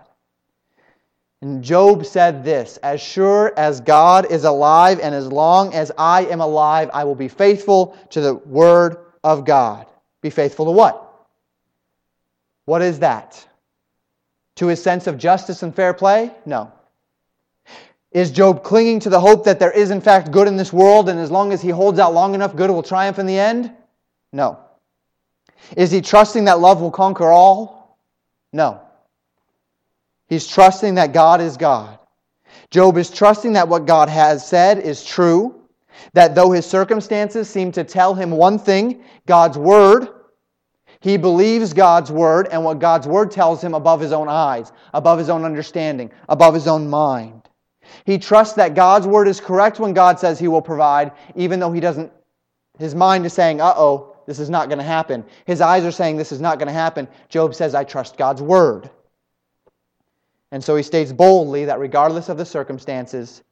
And 1.41 1.61
Job 1.61 2.05
said 2.05 2.45
this 2.45 2.77
As 2.77 3.01
sure 3.01 3.51
as 3.57 3.81
God 3.81 4.31
is 4.31 4.45
alive, 4.45 5.01
and 5.01 5.13
as 5.13 5.27
long 5.27 5.73
as 5.73 5.91
I 5.97 6.27
am 6.27 6.39
alive, 6.39 6.89
I 6.93 7.03
will 7.03 7.13
be 7.13 7.27
faithful 7.27 7.97
to 8.11 8.21
the 8.21 8.35
word 8.35 8.95
of 9.21 9.43
God. 9.43 9.85
Be 10.21 10.29
faithful 10.29 10.63
to 10.67 10.71
what? 10.71 11.27
What 12.63 12.81
is 12.81 12.99
that? 12.99 13.45
To 14.55 14.67
his 14.67 14.81
sense 14.81 15.07
of 15.07 15.17
justice 15.17 15.61
and 15.61 15.75
fair 15.75 15.93
play? 15.93 16.31
No. 16.45 16.71
Is 18.15 18.31
Job 18.31 18.63
clinging 18.63 19.01
to 19.01 19.09
the 19.09 19.19
hope 19.19 19.43
that 19.43 19.59
there 19.59 19.73
is, 19.73 19.91
in 19.91 19.99
fact, 19.99 20.31
good 20.31 20.47
in 20.47 20.55
this 20.55 20.71
world, 20.71 21.09
and 21.09 21.19
as 21.19 21.29
long 21.29 21.51
as 21.51 21.61
he 21.61 21.67
holds 21.67 21.99
out 21.99 22.13
long 22.13 22.33
enough, 22.33 22.55
good 22.55 22.69
will 22.69 22.81
triumph 22.81 23.19
in 23.19 23.25
the 23.25 23.37
end? 23.37 23.73
No. 24.31 24.57
Is 25.75 25.91
he 25.91 25.99
trusting 25.99 26.45
that 26.45 26.61
love 26.61 26.79
will 26.79 26.91
conquer 26.91 27.29
all? 27.29 27.99
No. 28.53 28.79
He's 30.29 30.47
trusting 30.47 30.95
that 30.95 31.11
God 31.11 31.41
is 31.41 31.57
God. 31.57 31.99
Job 32.71 32.95
is 32.95 33.11
trusting 33.11 33.51
that 33.51 33.67
what 33.67 33.85
God 33.85 34.07
has 34.07 34.47
said 34.47 34.79
is 34.79 35.03
true, 35.03 35.63
that 36.13 36.35
though 36.35 36.51
his 36.51 36.65
circumstances 36.65 37.49
seem 37.49 37.73
to 37.73 37.83
tell 37.83 38.13
him 38.13 38.31
one 38.31 38.59
thing, 38.59 39.03
God's 39.25 39.57
word, 39.57 40.07
he 41.01 41.17
believes 41.17 41.73
God's 41.73 42.13
word 42.13 42.47
and 42.49 42.63
what 42.63 42.79
God's 42.79 43.07
word 43.07 43.31
tells 43.31 43.61
him 43.61 43.73
above 43.73 43.99
his 43.99 44.13
own 44.13 44.29
eyes, 44.29 44.71
above 44.93 45.19
his 45.19 45.29
own 45.29 45.43
understanding, 45.43 46.11
above 46.29 46.53
his 46.53 46.65
own 46.65 46.89
mind. 46.89 47.34
He 48.05 48.17
trusts 48.17 48.55
that 48.55 48.75
God's 48.75 49.07
word 49.07 49.27
is 49.27 49.39
correct 49.39 49.79
when 49.79 49.93
God 49.93 50.19
says 50.19 50.39
he 50.39 50.47
will 50.47 50.61
provide, 50.61 51.11
even 51.35 51.59
though 51.59 51.71
he 51.71 51.79
doesn't, 51.79 52.11
his 52.77 52.95
mind 52.95 53.25
is 53.25 53.33
saying, 53.33 53.61
uh 53.61 53.73
oh, 53.75 54.15
this 54.25 54.39
is 54.39 54.49
not 54.49 54.69
going 54.69 54.79
to 54.79 54.83
happen. 54.83 55.23
His 55.45 55.61
eyes 55.61 55.83
are 55.83 55.91
saying 55.91 56.17
this 56.17 56.31
is 56.31 56.41
not 56.41 56.57
going 56.59 56.67
to 56.67 56.73
happen. 56.73 57.07
Job 57.29 57.53
says, 57.53 57.75
I 57.75 57.83
trust 57.83 58.17
God's 58.17 58.41
word. 58.41 58.89
And 60.51 60.63
so 60.63 60.75
he 60.75 60.83
states 60.83 61.11
boldly 61.11 61.65
that 61.65 61.79
regardless 61.79 62.29
of 62.29 62.37
the 62.37 62.45
circumstances, 62.45 63.43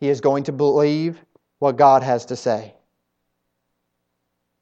he 0.00 0.08
is 0.08 0.20
going 0.20 0.44
to 0.44 0.52
believe 0.52 1.22
what 1.58 1.76
God 1.76 2.02
has 2.02 2.26
to 2.26 2.36
say. 2.36 2.74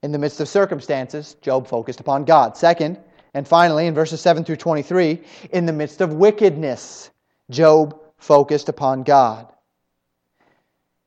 In 0.03 0.13
the 0.13 0.19
midst 0.19 0.41
of 0.41 0.49
circumstances, 0.49 1.37
Job 1.41 1.67
focused 1.67 2.01
upon 2.01 2.25
God. 2.25 2.57
Second, 2.57 2.99
and 3.35 3.47
finally, 3.47 3.87
in 3.87 3.95
verses 3.95 4.21
7 4.21 4.45
through 4.45 4.57
23, 4.57 5.21
in 5.53 5.67
the 5.67 5.73
midst 5.73 6.01
of 6.01 6.15
wickedness, 6.15 7.11
Job 7.51 8.01
focused 8.19 8.69
upon 8.69 9.03
God. 9.03 9.53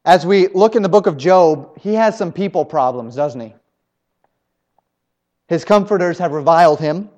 As 0.06 0.26
we 0.26 0.48
look 0.48 0.76
in 0.76 0.82
the 0.82 0.90
book 0.90 1.08
of 1.08 1.18
Job, 1.18 1.78
he 1.80 1.94
has 1.94 2.18
some 2.18 2.32
people 2.32 2.66
problems, 2.66 3.16
doesn't 3.16 3.42
he? 3.42 3.54
His 5.48 5.66
comforters 5.66 6.20
have 6.20 6.32
reviled 6.32 6.80
him. 6.80 7.10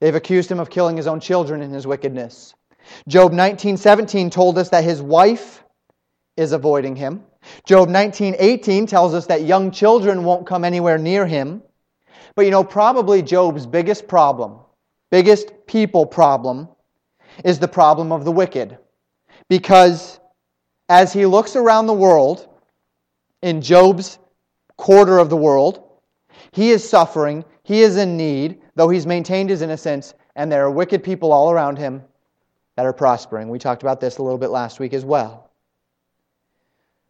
They've 0.00 0.14
accused 0.14 0.50
him 0.50 0.60
of 0.60 0.70
killing 0.70 0.96
his 0.96 1.06
own 1.06 1.20
children 1.20 1.62
in 1.62 1.72
his 1.72 1.86
wickedness. 1.86 2.54
Job 3.06 3.32
19:17 3.32 4.30
told 4.30 4.56
us 4.56 4.70
that 4.70 4.84
his 4.84 5.02
wife 5.02 5.62
is 6.36 6.52
avoiding 6.52 6.96
him. 6.96 7.24
Job 7.64 7.88
19:18 7.88 8.86
tells 8.86 9.14
us 9.14 9.26
that 9.26 9.42
young 9.42 9.70
children 9.70 10.24
won't 10.24 10.46
come 10.46 10.64
anywhere 10.64 10.98
near 10.98 11.26
him. 11.26 11.62
But 12.34 12.44
you 12.44 12.50
know, 12.50 12.64
probably 12.64 13.22
Job's 13.22 13.66
biggest 13.66 14.08
problem, 14.08 14.60
biggest 15.10 15.66
people 15.66 16.06
problem 16.06 16.68
is 17.44 17.58
the 17.58 17.68
problem 17.68 18.12
of 18.12 18.24
the 18.24 18.32
wicked. 18.32 18.78
Because 19.50 20.20
as 20.88 21.12
he 21.12 21.26
looks 21.26 21.56
around 21.56 21.88
the 21.88 21.92
world 21.92 22.48
in 23.42 23.60
Job's 23.60 24.20
quarter 24.76 25.18
of 25.18 25.28
the 25.28 25.36
world, 25.36 25.82
he 26.52 26.70
is 26.70 26.88
suffering, 26.88 27.44
he 27.64 27.82
is 27.82 27.96
in 27.96 28.16
need, 28.16 28.62
though 28.76 28.88
he's 28.88 29.08
maintained 29.08 29.50
his 29.50 29.60
innocence, 29.60 30.14
and 30.36 30.50
there 30.50 30.64
are 30.64 30.70
wicked 30.70 31.02
people 31.02 31.32
all 31.32 31.50
around 31.50 31.78
him 31.78 32.00
that 32.76 32.86
are 32.86 32.92
prospering. 32.92 33.48
We 33.48 33.58
talked 33.58 33.82
about 33.82 34.00
this 34.00 34.18
a 34.18 34.22
little 34.22 34.38
bit 34.38 34.50
last 34.50 34.78
week 34.78 34.94
as 34.94 35.04
well. 35.04 35.50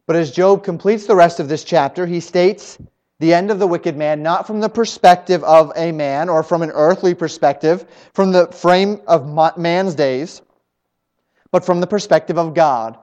But 0.07 0.15
as 0.15 0.31
Job 0.31 0.63
completes 0.63 1.05
the 1.05 1.15
rest 1.15 1.39
of 1.39 1.47
this 1.47 1.63
chapter, 1.63 2.07
he 2.07 2.19
states 2.19 2.79
the 3.19 3.35
end 3.35 3.51
of 3.51 3.59
the 3.59 3.67
wicked 3.67 3.95
man, 3.95 4.23
not 4.23 4.47
from 4.47 4.59
the 4.59 4.67
perspective 4.67 5.43
of 5.43 5.71
a 5.75 5.91
man 5.91 6.27
or 6.27 6.41
from 6.41 6.63
an 6.63 6.71
earthly 6.71 7.13
perspective, 7.13 7.85
from 8.15 8.31
the 8.31 8.47
frame 8.47 8.99
of 9.05 9.27
man's 9.59 9.93
days, 9.93 10.41
but 11.51 11.65
from 11.65 11.81
the 11.81 11.87
perspective 11.87 12.37
of 12.37 12.53
God 12.53 12.97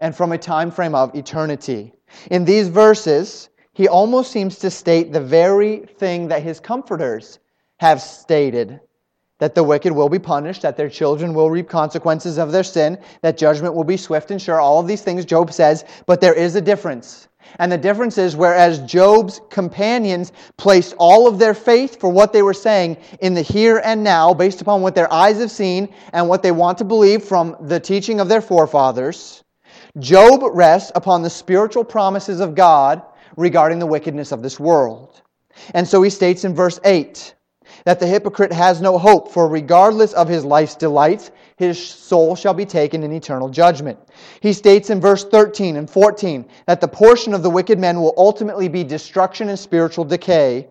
and 0.00 0.14
from 0.14 0.32
a 0.32 0.38
time 0.38 0.70
frame 0.70 0.94
of 0.94 1.14
eternity. 1.14 1.92
In 2.30 2.44
these 2.44 2.68
verses, 2.68 3.48
he 3.72 3.88
almost 3.88 4.32
seems 4.32 4.58
to 4.58 4.70
state 4.70 5.12
the 5.12 5.20
very 5.20 5.78
thing 5.78 6.28
that 6.28 6.42
his 6.42 6.60
comforters 6.60 7.38
have 7.78 8.00
stated 8.00 8.80
that 9.38 9.54
the 9.56 9.64
wicked 9.64 9.92
will 9.92 10.08
be 10.08 10.20
punished, 10.20 10.62
that 10.62 10.76
their 10.76 10.88
children 10.88 11.34
will 11.34 11.50
reap 11.50 11.68
consequences 11.68 12.38
of 12.38 12.52
their 12.52 12.62
sin, 12.62 12.96
that 13.22 13.36
judgment 13.36 13.74
will 13.74 13.82
be 13.82 13.96
swift 13.96 14.30
and 14.30 14.40
sure. 14.40 14.60
All 14.60 14.78
of 14.78 14.86
these 14.86 15.02
things 15.02 15.24
Job 15.24 15.52
says, 15.52 15.84
but 16.06 16.20
there 16.20 16.34
is 16.34 16.54
a 16.54 16.60
difference. 16.60 17.26
And 17.58 17.70
the 17.70 17.78
difference 17.78 18.18
is 18.18 18.36
whereas 18.36 18.80
Job's 18.80 19.40
companions 19.50 20.32
placed 20.56 20.94
all 20.98 21.26
of 21.26 21.38
their 21.38 21.54
faith 21.54 22.00
for 22.00 22.10
what 22.10 22.32
they 22.32 22.42
were 22.42 22.54
saying 22.54 22.96
in 23.20 23.34
the 23.34 23.42
here 23.42 23.80
and 23.84 24.02
now, 24.02 24.32
based 24.34 24.60
upon 24.60 24.82
what 24.82 24.94
their 24.94 25.12
eyes 25.12 25.38
have 25.38 25.50
seen 25.50 25.92
and 26.12 26.28
what 26.28 26.42
they 26.42 26.52
want 26.52 26.78
to 26.78 26.84
believe 26.84 27.24
from 27.24 27.56
the 27.60 27.80
teaching 27.80 28.20
of 28.20 28.28
their 28.28 28.40
forefathers, 28.40 29.44
Job 29.98 30.42
rests 30.54 30.92
upon 30.94 31.22
the 31.22 31.30
spiritual 31.30 31.84
promises 31.84 32.40
of 32.40 32.54
God 32.54 33.02
regarding 33.36 33.78
the 33.78 33.86
wickedness 33.86 34.32
of 34.32 34.42
this 34.42 34.58
world. 34.58 35.22
And 35.74 35.86
so 35.86 36.02
he 36.02 36.10
states 36.10 36.44
in 36.44 36.54
verse 36.54 36.80
8, 36.84 37.34
that 37.84 38.00
the 38.00 38.06
hypocrite 38.06 38.52
has 38.52 38.80
no 38.80 38.98
hope, 38.98 39.32
for 39.32 39.48
regardless 39.48 40.12
of 40.12 40.28
his 40.28 40.44
life's 40.44 40.74
delights, 40.74 41.30
his 41.56 41.84
soul 41.84 42.36
shall 42.36 42.54
be 42.54 42.66
taken 42.66 43.02
in 43.02 43.12
eternal 43.12 43.48
judgment. 43.48 43.98
He 44.40 44.52
states 44.52 44.90
in 44.90 45.00
verse 45.00 45.24
13 45.24 45.76
and 45.76 45.88
14 45.88 46.44
that 46.66 46.80
the 46.80 46.88
portion 46.88 47.34
of 47.34 47.42
the 47.42 47.50
wicked 47.50 47.78
men 47.78 48.00
will 48.00 48.14
ultimately 48.16 48.68
be 48.68 48.84
destruction 48.84 49.48
and 49.48 49.58
spiritual 49.58 50.04
decay. 50.04 50.68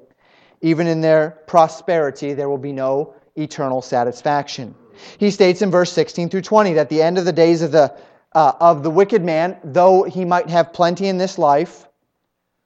Even 0.62 0.88
in 0.88 1.02
their 1.02 1.40
prosperity, 1.48 2.34
there 2.34 2.50
will 2.50 2.58
be 2.58 2.74
no 2.74 3.16
eternal 3.36 3.82
satisfaction. 3.82 4.76
He 5.18 5.32
states 5.32 5.62
in 5.62 5.72
verse 5.72 5.92
16 5.92 6.30
through 6.30 6.42
20 6.42 6.74
that 6.74 6.90
the 6.90 7.02
end 7.02 7.18
of 7.18 7.26
the 7.26 7.34
days 7.34 7.62
of 7.62 7.72
the, 7.72 7.96
uh, 8.34 8.54
of 8.60 8.84
the 8.84 8.92
wicked 8.92 9.24
man, 9.24 9.58
though 9.64 10.04
he 10.04 10.26
might 10.26 10.50
have 10.50 10.74
plenty 10.74 11.08
in 11.08 11.18
this 11.18 11.38
life, 11.38 11.88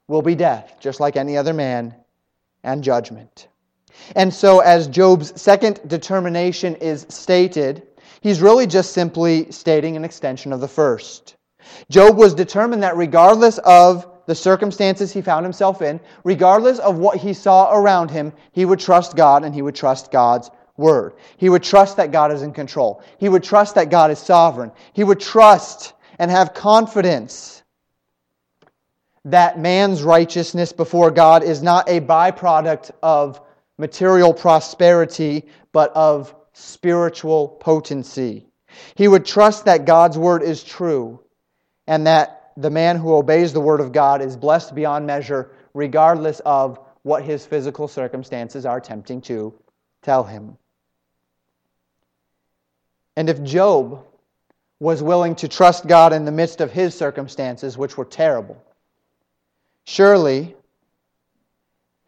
will 0.08 0.22
be 0.22 0.34
death, 0.34 0.76
just 0.80 1.00
like 1.00 1.16
any 1.16 1.36
other 1.36 1.52
man, 1.52 1.94
and 2.62 2.84
judgment. 2.84 3.48
And 4.14 4.32
so, 4.32 4.60
as 4.60 4.88
Job's 4.88 5.40
second 5.40 5.80
determination 5.86 6.76
is 6.76 7.06
stated, 7.08 7.82
he's 8.20 8.40
really 8.40 8.66
just 8.66 8.92
simply 8.92 9.50
stating 9.50 9.96
an 9.96 10.04
extension 10.04 10.52
of 10.52 10.60
the 10.60 10.68
first. 10.68 11.36
Job 11.90 12.16
was 12.16 12.34
determined 12.34 12.82
that 12.82 12.96
regardless 12.96 13.58
of 13.58 14.06
the 14.26 14.34
circumstances 14.34 15.12
he 15.12 15.22
found 15.22 15.44
himself 15.44 15.82
in, 15.82 16.00
regardless 16.24 16.78
of 16.78 16.98
what 16.98 17.18
he 17.18 17.32
saw 17.32 17.72
around 17.72 18.10
him, 18.10 18.32
he 18.52 18.64
would 18.64 18.80
trust 18.80 19.16
God 19.16 19.44
and 19.44 19.54
he 19.54 19.62
would 19.62 19.74
trust 19.74 20.10
God's 20.10 20.50
word. 20.76 21.14
He 21.36 21.48
would 21.48 21.62
trust 21.62 21.96
that 21.96 22.12
God 22.12 22.32
is 22.32 22.42
in 22.42 22.52
control. 22.52 23.02
He 23.18 23.28
would 23.28 23.42
trust 23.42 23.76
that 23.76 23.90
God 23.90 24.10
is 24.10 24.18
sovereign. 24.18 24.72
He 24.92 25.04
would 25.04 25.20
trust 25.20 25.94
and 26.18 26.30
have 26.30 26.54
confidence 26.54 27.62
that 29.24 29.58
man's 29.58 30.02
righteousness 30.02 30.72
before 30.72 31.10
God 31.10 31.42
is 31.42 31.62
not 31.62 31.88
a 31.88 32.00
byproduct 32.00 32.92
of 33.02 33.40
material 33.78 34.32
prosperity, 34.32 35.44
but 35.72 35.92
of 35.94 36.34
spiritual 36.52 37.48
potency. 37.48 38.46
He 38.94 39.08
would 39.08 39.24
trust 39.24 39.66
that 39.66 39.84
God's 39.84 40.18
word 40.18 40.42
is 40.42 40.64
true 40.64 41.20
and 41.86 42.06
that 42.06 42.52
the 42.56 42.70
man 42.70 42.96
who 42.96 43.14
obeys 43.14 43.52
the 43.52 43.60
word 43.60 43.80
of 43.80 43.92
God 43.92 44.22
is 44.22 44.36
blessed 44.36 44.74
beyond 44.74 45.06
measure, 45.06 45.50
regardless 45.74 46.40
of 46.40 46.80
what 47.02 47.22
his 47.22 47.44
physical 47.44 47.86
circumstances 47.86 48.64
are 48.64 48.80
tempting 48.80 49.20
to 49.22 49.54
tell 50.02 50.24
him. 50.24 50.56
And 53.16 53.28
if 53.28 53.42
Job 53.42 54.04
was 54.80 55.02
willing 55.02 55.36
to 55.36 55.48
trust 55.48 55.86
God 55.86 56.12
in 56.12 56.24
the 56.24 56.32
midst 56.32 56.60
of 56.60 56.72
his 56.72 56.94
circumstances, 56.94 57.78
which 57.78 57.96
were 57.96 58.04
terrible, 58.04 58.62
surely 59.84 60.56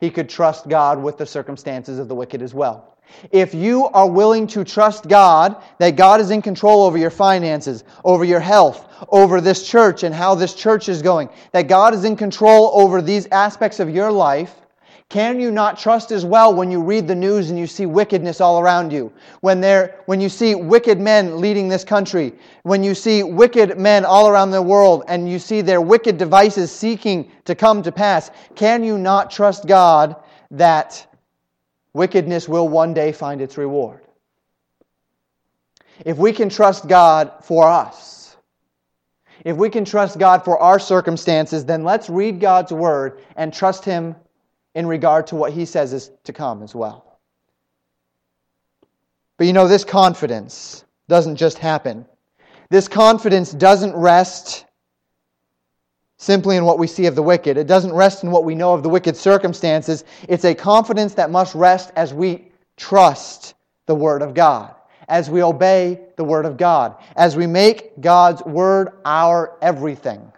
he 0.00 0.10
could 0.10 0.28
trust 0.28 0.68
God 0.68 1.02
with 1.02 1.18
the 1.18 1.26
circumstances 1.26 1.98
of 1.98 2.08
the 2.08 2.14
wicked 2.14 2.42
as 2.42 2.54
well. 2.54 2.96
If 3.32 3.54
you 3.54 3.86
are 3.86 4.08
willing 4.08 4.46
to 4.48 4.64
trust 4.64 5.08
God, 5.08 5.62
that 5.78 5.96
God 5.96 6.20
is 6.20 6.30
in 6.30 6.42
control 6.42 6.82
over 6.84 6.98
your 6.98 7.10
finances, 7.10 7.84
over 8.04 8.24
your 8.24 8.40
health, 8.40 8.86
over 9.08 9.40
this 9.40 9.66
church 9.66 10.02
and 10.02 10.14
how 10.14 10.34
this 10.34 10.54
church 10.54 10.88
is 10.88 11.02
going, 11.02 11.30
that 11.52 11.68
God 11.68 11.94
is 11.94 12.04
in 12.04 12.16
control 12.16 12.70
over 12.74 13.00
these 13.00 13.26
aspects 13.28 13.80
of 13.80 13.90
your 13.90 14.12
life, 14.12 14.54
can 15.10 15.40
you 15.40 15.50
not 15.50 15.78
trust 15.78 16.12
as 16.12 16.26
well 16.26 16.54
when 16.54 16.70
you 16.70 16.82
read 16.82 17.08
the 17.08 17.14
news 17.14 17.48
and 17.48 17.58
you 17.58 17.66
see 17.66 17.86
wickedness 17.86 18.42
all 18.42 18.60
around 18.60 18.92
you? 18.92 19.10
When, 19.40 19.58
there, 19.58 20.02
when 20.04 20.20
you 20.20 20.28
see 20.28 20.54
wicked 20.54 21.00
men 21.00 21.40
leading 21.40 21.66
this 21.66 21.82
country, 21.82 22.34
when 22.62 22.82
you 22.82 22.94
see 22.94 23.22
wicked 23.22 23.78
men 23.78 24.04
all 24.04 24.28
around 24.28 24.50
the 24.50 24.60
world 24.60 25.04
and 25.08 25.26
you 25.26 25.38
see 25.38 25.62
their 25.62 25.80
wicked 25.80 26.18
devices 26.18 26.70
seeking 26.70 27.30
to 27.46 27.54
come 27.54 27.82
to 27.84 27.92
pass, 27.92 28.30
can 28.54 28.84
you 28.84 28.98
not 28.98 29.30
trust 29.30 29.66
God 29.66 30.14
that 30.50 31.06
wickedness 31.94 32.46
will 32.46 32.68
one 32.68 32.92
day 32.92 33.10
find 33.10 33.40
its 33.40 33.56
reward? 33.56 34.02
If 36.04 36.18
we 36.18 36.34
can 36.34 36.50
trust 36.50 36.86
God 36.86 37.32
for 37.42 37.66
us, 37.66 38.36
if 39.42 39.56
we 39.56 39.70
can 39.70 39.86
trust 39.86 40.18
God 40.18 40.44
for 40.44 40.58
our 40.58 40.78
circumstances, 40.78 41.64
then 41.64 41.82
let's 41.82 42.10
read 42.10 42.40
God's 42.40 42.72
word 42.72 43.22
and 43.36 43.54
trust 43.54 43.86
Him 43.86 44.14
in 44.74 44.86
regard 44.86 45.26
to 45.28 45.36
what 45.36 45.52
he 45.52 45.64
says 45.64 45.92
is 45.92 46.10
to 46.24 46.32
come 46.32 46.62
as 46.62 46.74
well. 46.74 47.18
But 49.36 49.46
you 49.46 49.52
know, 49.52 49.68
this 49.68 49.84
confidence 49.84 50.84
doesn't 51.08 51.36
just 51.36 51.58
happen. 51.58 52.06
This 52.70 52.88
confidence 52.88 53.52
doesn't 53.52 53.96
rest 53.96 54.66
simply 56.18 56.56
in 56.56 56.64
what 56.64 56.78
we 56.78 56.86
see 56.86 57.06
of 57.06 57.14
the 57.14 57.22
wicked. 57.22 57.56
It 57.56 57.66
doesn't 57.66 57.92
rest 57.92 58.24
in 58.24 58.30
what 58.30 58.44
we 58.44 58.54
know 58.54 58.74
of 58.74 58.82
the 58.82 58.88
wicked 58.88 59.16
circumstances. 59.16 60.04
It's 60.28 60.44
a 60.44 60.54
confidence 60.54 61.14
that 61.14 61.30
must 61.30 61.54
rest 61.54 61.92
as 61.96 62.12
we 62.12 62.50
trust 62.76 63.54
the 63.86 63.94
Word 63.94 64.20
of 64.20 64.34
God, 64.34 64.74
as 65.08 65.30
we 65.30 65.42
obey 65.42 66.00
the 66.16 66.24
Word 66.24 66.44
of 66.44 66.56
God, 66.56 66.96
as 67.16 67.36
we 67.36 67.46
make 67.46 68.00
God's 68.00 68.42
Word 68.42 68.90
our 69.04 69.56
everything. 69.62 70.32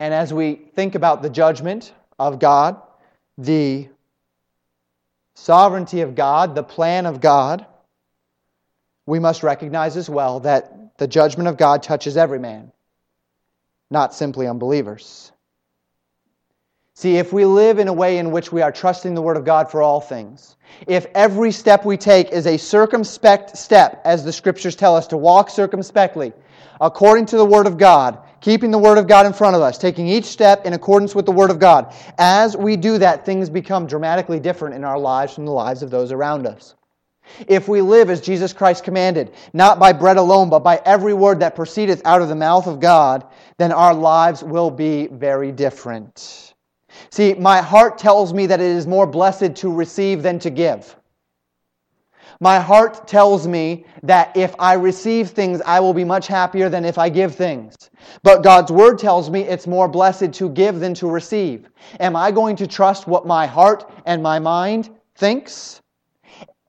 And 0.00 0.12
as 0.12 0.32
we 0.32 0.54
think 0.74 0.94
about 0.94 1.22
the 1.22 1.30
judgment 1.30 1.92
of 2.18 2.38
God, 2.38 2.80
the 3.38 3.88
sovereignty 5.34 6.00
of 6.00 6.14
God, 6.14 6.54
the 6.54 6.62
plan 6.62 7.06
of 7.06 7.20
God, 7.20 7.66
we 9.06 9.18
must 9.18 9.42
recognize 9.42 9.96
as 9.96 10.08
well 10.08 10.40
that 10.40 10.96
the 10.98 11.06
judgment 11.06 11.48
of 11.48 11.56
God 11.56 11.82
touches 11.82 12.16
every 12.16 12.38
man, 12.38 12.72
not 13.90 14.14
simply 14.14 14.46
unbelievers. 14.46 15.30
See, 16.96 17.16
if 17.16 17.32
we 17.32 17.44
live 17.44 17.80
in 17.80 17.88
a 17.88 17.92
way 17.92 18.18
in 18.18 18.30
which 18.30 18.52
we 18.52 18.62
are 18.62 18.70
trusting 18.70 19.14
the 19.14 19.22
Word 19.22 19.36
of 19.36 19.44
God 19.44 19.70
for 19.70 19.82
all 19.82 20.00
things, 20.00 20.56
if 20.86 21.06
every 21.14 21.50
step 21.50 21.84
we 21.84 21.96
take 21.96 22.30
is 22.30 22.46
a 22.46 22.56
circumspect 22.56 23.56
step, 23.56 24.00
as 24.04 24.24
the 24.24 24.32
Scriptures 24.32 24.76
tell 24.76 24.96
us 24.96 25.08
to 25.08 25.16
walk 25.16 25.50
circumspectly, 25.50 26.32
according 26.80 27.26
to 27.26 27.36
the 27.36 27.44
Word 27.44 27.66
of 27.66 27.78
God, 27.78 28.23
keeping 28.44 28.70
the 28.70 28.78
Word 28.78 28.98
of 28.98 29.06
God 29.06 29.24
in 29.24 29.32
front 29.32 29.56
of 29.56 29.62
us, 29.62 29.78
taking 29.78 30.06
each 30.06 30.26
step 30.26 30.66
in 30.66 30.74
accordance 30.74 31.14
with 31.14 31.24
the 31.24 31.32
Word 31.32 31.50
of 31.50 31.58
God. 31.58 31.94
As 32.18 32.54
we 32.54 32.76
do 32.76 32.98
that, 32.98 33.24
things 33.24 33.48
become 33.48 33.86
dramatically 33.86 34.38
different 34.38 34.74
in 34.74 34.84
our 34.84 34.98
lives 34.98 35.32
from 35.32 35.46
the 35.46 35.50
lives 35.50 35.82
of 35.82 35.90
those 35.90 36.12
around 36.12 36.46
us. 36.46 36.74
If 37.48 37.68
we 37.68 37.80
live 37.80 38.10
as 38.10 38.20
Jesus 38.20 38.52
Christ 38.52 38.84
commanded, 38.84 39.32
not 39.54 39.78
by 39.78 39.94
bread 39.94 40.18
alone, 40.18 40.50
but 40.50 40.58
by 40.58 40.78
every 40.84 41.14
word 41.14 41.40
that 41.40 41.56
proceedeth 41.56 42.02
out 42.04 42.20
of 42.20 42.28
the 42.28 42.34
mouth 42.34 42.66
of 42.66 42.80
God, 42.80 43.26
then 43.56 43.72
our 43.72 43.94
lives 43.94 44.44
will 44.44 44.70
be 44.70 45.06
very 45.06 45.50
different. 45.50 46.52
See, 47.08 47.32
my 47.32 47.62
heart 47.62 47.96
tells 47.96 48.34
me 48.34 48.44
that 48.44 48.60
it 48.60 48.66
is 48.66 48.86
more 48.86 49.06
blessed 49.06 49.54
to 49.56 49.72
receive 49.72 50.22
than 50.22 50.38
to 50.40 50.50
give. 50.50 50.94
My 52.40 52.58
heart 52.58 53.08
tells 53.08 53.46
me 53.46 53.86
that 54.02 54.36
if 54.36 54.54
I 54.58 54.74
receive 54.74 55.30
things, 55.30 55.62
I 55.64 55.80
will 55.80 55.94
be 55.94 56.04
much 56.04 56.26
happier 56.26 56.68
than 56.68 56.84
if 56.84 56.98
I 56.98 57.08
give 57.08 57.34
things. 57.34 57.74
But 58.22 58.42
God's 58.42 58.72
word 58.72 58.98
tells 58.98 59.30
me 59.30 59.42
it's 59.42 59.66
more 59.66 59.88
blessed 59.88 60.32
to 60.34 60.48
give 60.48 60.80
than 60.80 60.94
to 60.94 61.06
receive. 61.06 61.68
Am 62.00 62.16
I 62.16 62.30
going 62.30 62.56
to 62.56 62.66
trust 62.66 63.06
what 63.06 63.26
my 63.26 63.46
heart 63.46 63.90
and 64.06 64.22
my 64.22 64.38
mind 64.38 64.90
thinks? 65.16 65.80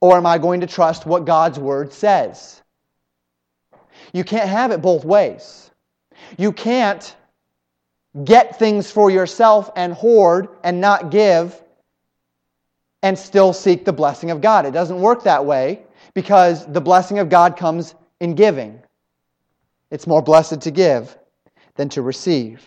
Or 0.02 0.18
am 0.18 0.26
I 0.26 0.38
going 0.38 0.62
to 0.62 0.68
trust 0.68 1.06
what 1.06 1.26
God's 1.26 1.58
word 1.58 1.94
says? 1.94 2.62
You 4.14 4.24
can't 4.24 4.50
have 4.50 4.72
it 4.72 4.82
both 4.82 5.06
ways. 5.06 5.72
You 6.38 6.52
can't 6.52 7.16
get 8.24 8.58
things 8.58 8.90
for 8.90 9.10
yourself 9.10 9.72
and 9.76 9.94
hoard 9.94 10.50
and 10.64 10.80
not 10.80 11.10
give 11.12 11.62
and 13.04 13.18
still 13.18 13.54
seek 13.54 13.86
the 13.86 13.94
blessing 13.94 14.32
of 14.32 14.42
God. 14.42 14.66
It 14.66 14.72
doesn't 14.72 15.00
work 15.00 15.24
that 15.24 15.46
way 15.46 15.84
because 16.14 16.66
the 16.66 16.82
blessing 16.82 17.20
of 17.20 17.30
God 17.30 17.58
comes 17.58 17.94
in 18.20 18.36
giving. 18.36 18.82
It's 19.92 20.08
more 20.08 20.22
blessed 20.22 20.62
to 20.62 20.72
give 20.72 21.18
than 21.76 21.90
to 21.90 22.02
receive. 22.02 22.66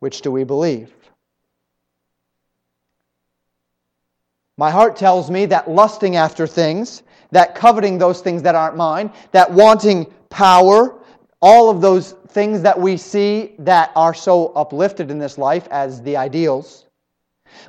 Which 0.00 0.20
do 0.20 0.30
we 0.30 0.44
believe? 0.44 0.92
My 4.56 4.70
heart 4.70 4.96
tells 4.96 5.30
me 5.30 5.46
that 5.46 5.68
lusting 5.70 6.16
after 6.16 6.46
things, 6.46 7.02
that 7.32 7.54
coveting 7.54 7.98
those 7.98 8.20
things 8.20 8.42
that 8.42 8.54
aren't 8.54 8.76
mine, 8.76 9.12
that 9.32 9.50
wanting 9.50 10.06
power, 10.30 11.00
all 11.40 11.70
of 11.70 11.80
those 11.80 12.12
things 12.28 12.62
that 12.62 12.78
we 12.78 12.96
see 12.96 13.54
that 13.58 13.90
are 13.96 14.14
so 14.14 14.48
uplifted 14.48 15.10
in 15.10 15.18
this 15.18 15.38
life 15.38 15.66
as 15.70 16.02
the 16.02 16.16
ideals, 16.16 16.86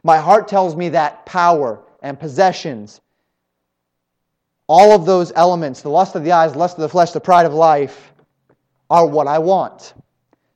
my 0.03 0.17
heart 0.17 0.47
tells 0.47 0.75
me 0.75 0.89
that 0.89 1.25
power 1.25 1.81
and 2.01 2.19
possessions, 2.19 3.01
all 4.67 4.91
of 4.91 5.05
those 5.05 5.31
elements, 5.35 5.81
the 5.81 5.89
lust 5.89 6.15
of 6.15 6.23
the 6.23 6.31
eyes, 6.31 6.55
lust 6.55 6.77
of 6.77 6.81
the 6.81 6.89
flesh, 6.89 7.11
the 7.11 7.19
pride 7.19 7.45
of 7.45 7.53
life, 7.53 8.13
are 8.89 9.05
what 9.05 9.27
I 9.27 9.39
want. 9.39 9.93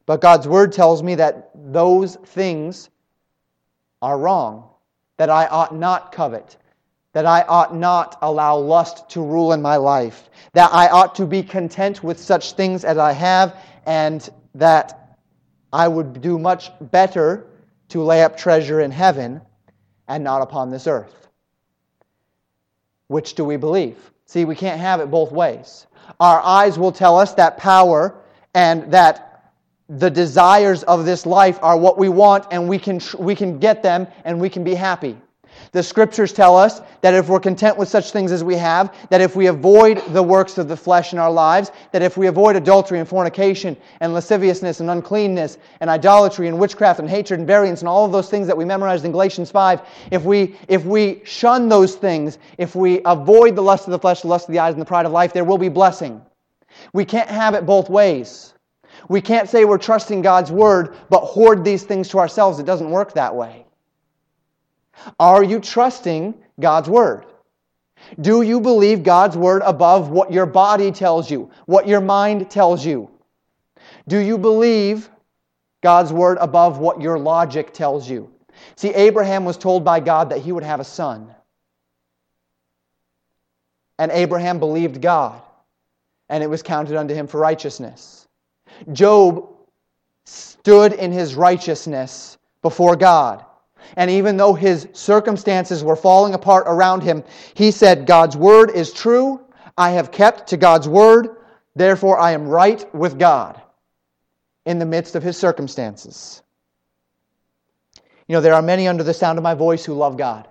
But 0.05 0.21
God's 0.21 0.47
word 0.47 0.71
tells 0.71 1.03
me 1.03 1.15
that 1.15 1.51
those 1.55 2.15
things 2.15 2.89
are 4.01 4.17
wrong, 4.17 4.69
that 5.17 5.29
I 5.29 5.45
ought 5.47 5.75
not 5.75 6.11
covet, 6.11 6.57
that 7.13 7.25
I 7.25 7.41
ought 7.43 7.75
not 7.75 8.17
allow 8.21 8.57
lust 8.57 9.09
to 9.09 9.21
rule 9.21 9.53
in 9.53 9.61
my 9.61 9.75
life, 9.75 10.29
that 10.53 10.71
I 10.73 10.87
ought 10.87 11.15
to 11.15 11.25
be 11.25 11.43
content 11.43 12.03
with 12.03 12.19
such 12.19 12.53
things 12.53 12.85
as 12.85 12.97
I 12.97 13.11
have, 13.11 13.57
and 13.85 14.27
that 14.55 15.17
I 15.71 15.87
would 15.87 16.21
do 16.21 16.39
much 16.39 16.71
better 16.79 17.47
to 17.89 18.01
lay 18.03 18.23
up 18.23 18.37
treasure 18.37 18.81
in 18.81 18.91
heaven 18.91 19.41
and 20.07 20.23
not 20.23 20.41
upon 20.41 20.69
this 20.69 20.87
earth. 20.87 21.27
Which 23.07 23.33
do 23.33 23.43
we 23.43 23.57
believe? 23.57 23.97
See, 24.25 24.45
we 24.45 24.55
can't 24.55 24.79
have 24.79 25.01
it 25.01 25.09
both 25.09 25.31
ways. 25.31 25.87
Our 26.19 26.39
eyes 26.41 26.77
will 26.77 26.91
tell 26.91 27.17
us 27.17 27.33
that 27.35 27.57
power 27.57 28.18
and 28.53 28.91
that 28.91 29.53
the 29.89 30.09
desires 30.09 30.83
of 30.83 31.05
this 31.05 31.25
life 31.25 31.59
are 31.61 31.77
what 31.77 31.97
we 31.97 32.09
want 32.09 32.45
and 32.51 32.69
we 32.69 32.77
can, 32.77 33.01
we 33.17 33.35
can 33.35 33.57
get 33.57 33.81
them 33.81 34.07
and 34.23 34.39
we 34.39 34.49
can 34.49 34.63
be 34.63 34.75
happy. 34.75 35.17
The 35.71 35.83
scriptures 35.83 36.31
tell 36.31 36.57
us 36.57 36.81
that 37.01 37.13
if 37.13 37.27
we're 37.27 37.39
content 37.39 37.77
with 37.77 37.89
such 37.89 38.11
things 38.11 38.31
as 38.31 38.43
we 38.43 38.55
have, 38.55 38.93
that 39.09 39.21
if 39.21 39.35
we 39.35 39.47
avoid 39.47 40.01
the 40.13 40.23
works 40.23 40.57
of 40.57 40.67
the 40.67 40.77
flesh 40.77 41.13
in 41.13 41.19
our 41.19 41.31
lives, 41.31 41.71
that 41.91 42.01
if 42.01 42.17
we 42.17 42.27
avoid 42.27 42.55
adultery 42.55 42.99
and 42.99 43.07
fornication 43.07 43.75
and 43.99 44.13
lasciviousness 44.13 44.79
and 44.79 44.89
uncleanness 44.89 45.57
and 45.81 45.89
idolatry 45.89 46.47
and 46.47 46.57
witchcraft 46.57 46.99
and 46.99 47.09
hatred 47.09 47.39
and 47.39 47.47
variance 47.47 47.81
and 47.81 47.89
all 47.89 48.05
of 48.05 48.11
those 48.11 48.29
things 48.29 48.47
that 48.47 48.57
we 48.57 48.65
memorized 48.65 49.05
in 49.05 49.11
Galatians 49.11 49.51
5, 49.51 49.81
if 50.11 50.23
we, 50.23 50.55
if 50.67 50.85
we 50.85 51.21
shun 51.23 51.69
those 51.69 51.95
things, 51.95 52.37
if 52.57 52.75
we 52.75 53.01
avoid 53.05 53.55
the 53.55 53.61
lust 53.61 53.85
of 53.85 53.91
the 53.91 53.99
flesh, 53.99 54.21
the 54.21 54.27
lust 54.27 54.47
of 54.47 54.53
the 54.53 54.59
eyes, 54.59 54.73
and 54.73 54.81
the 54.81 54.85
pride 54.85 55.05
of 55.05 55.11
life, 55.11 55.33
there 55.33 55.45
will 55.45 55.57
be 55.57 55.69
blessing. 55.69 56.21
We 56.93 57.05
can't 57.05 57.29
have 57.29 57.55
it 57.55 57.65
both 57.65 57.89
ways. 57.89 58.53
We 59.07 59.21
can't 59.21 59.49
say 59.49 59.65
we're 59.65 59.77
trusting 59.77 60.21
God's 60.21 60.51
word, 60.51 60.95
but 61.09 61.21
hoard 61.21 61.63
these 61.63 61.83
things 61.83 62.09
to 62.09 62.19
ourselves. 62.19 62.59
It 62.59 62.65
doesn't 62.65 62.89
work 62.89 63.13
that 63.13 63.35
way. 63.35 63.65
Are 65.19 65.43
you 65.43 65.59
trusting 65.59 66.35
God's 66.59 66.89
Word? 66.89 67.25
Do 68.19 68.41
you 68.41 68.59
believe 68.59 69.03
God's 69.03 69.37
Word 69.37 69.61
above 69.65 70.09
what 70.09 70.31
your 70.31 70.45
body 70.45 70.91
tells 70.91 71.29
you, 71.29 71.51
what 71.65 71.87
your 71.87 72.01
mind 72.01 72.49
tells 72.49 72.85
you? 72.85 73.09
Do 74.07 74.17
you 74.17 74.37
believe 74.37 75.09
God's 75.81 76.11
Word 76.11 76.37
above 76.41 76.79
what 76.79 77.01
your 77.01 77.19
logic 77.19 77.73
tells 77.73 78.09
you? 78.09 78.31
See, 78.75 78.89
Abraham 78.89 79.45
was 79.45 79.57
told 79.57 79.85
by 79.85 79.99
God 79.99 80.31
that 80.31 80.39
he 80.39 80.51
would 80.51 80.63
have 80.63 80.79
a 80.79 80.85
son. 80.85 81.33
And 83.97 84.11
Abraham 84.11 84.59
believed 84.59 85.01
God, 85.01 85.41
and 86.29 86.43
it 86.43 86.49
was 86.49 86.63
counted 86.63 86.95
unto 86.97 87.13
him 87.13 87.27
for 87.27 87.39
righteousness. 87.39 88.27
Job 88.91 89.49
stood 90.25 90.93
in 90.93 91.11
his 91.11 91.35
righteousness 91.35 92.37
before 92.61 92.95
God. 92.95 93.45
And 93.95 94.11
even 94.11 94.37
though 94.37 94.53
his 94.53 94.87
circumstances 94.93 95.83
were 95.83 95.95
falling 95.95 96.33
apart 96.33 96.65
around 96.67 97.03
him, 97.03 97.23
he 97.55 97.71
said, 97.71 98.05
God's 98.05 98.37
word 98.37 98.71
is 98.71 98.93
true. 98.93 99.41
I 99.77 99.91
have 99.91 100.11
kept 100.11 100.49
to 100.49 100.57
God's 100.57 100.87
word. 100.87 101.29
Therefore, 101.75 102.19
I 102.19 102.31
am 102.31 102.47
right 102.47 102.93
with 102.93 103.17
God. 103.17 103.61
in 104.65 104.79
the 104.79 104.85
midst 104.85 105.15
of 105.15 105.23
his 105.23 105.37
circumstances. 105.37 106.43
You 108.27 108.35
know, 108.35 108.41
there 108.41 108.53
are 108.53 108.61
many 108.61 108.87
under 108.87 109.03
the 109.03 109.13
sound 109.13 109.39
of 109.39 109.43
my 109.43 109.55
voice 109.55 109.83
who 109.83 109.93
love 109.95 110.17
God. 110.17 110.47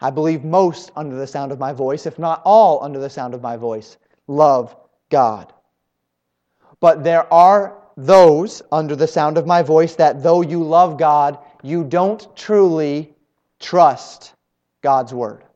I 0.00 0.10
believe 0.10 0.44
most 0.44 0.92
under 0.96 1.16
the 1.16 1.26
sound 1.26 1.52
of 1.52 1.58
my 1.58 1.72
voice, 1.72 2.06
if 2.06 2.18
not 2.18 2.42
all 2.44 2.84
under 2.84 3.00
the 3.00 3.10
sound 3.10 3.34
of 3.34 3.42
my 3.42 3.56
voice, 3.56 3.96
love 4.26 4.76
God. 5.10 5.52
But 6.80 7.04
there 7.04 7.32
are 7.32 7.76
those 7.96 8.62
under 8.70 8.94
the 8.94 9.06
sound 9.06 9.38
of 9.38 9.46
my 9.46 9.62
voice 9.62 9.94
that 9.96 10.22
though 10.22 10.42
you 10.42 10.62
love 10.62 10.98
God, 10.98 11.38
you 11.62 11.84
don't 11.84 12.36
truly 12.36 13.14
trust 13.58 14.34
God's 14.82 15.14
word. 15.14 15.40
You 15.42 15.46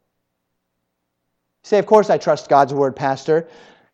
say, 1.62 1.78
Of 1.78 1.86
course 1.86 2.08
I 2.10 2.18
trust 2.18 2.48
God's 2.48 2.72
word, 2.72 2.96
Pastor. 2.96 3.48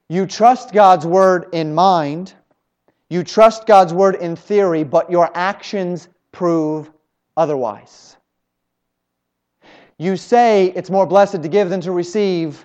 You 0.08 0.26
trust 0.26 0.72
God's 0.72 1.04
word 1.04 1.48
in 1.52 1.74
mind, 1.74 2.32
you 3.10 3.24
trust 3.24 3.66
God's 3.66 3.92
word 3.92 4.14
in 4.16 4.36
theory, 4.36 4.84
but 4.84 5.10
your 5.10 5.30
actions 5.34 6.08
prove 6.30 6.90
otherwise. 7.36 8.16
You 9.98 10.16
say 10.16 10.66
it's 10.76 10.90
more 10.90 11.06
blessed 11.06 11.42
to 11.42 11.48
give 11.48 11.70
than 11.70 11.80
to 11.80 11.92
receive, 11.92 12.64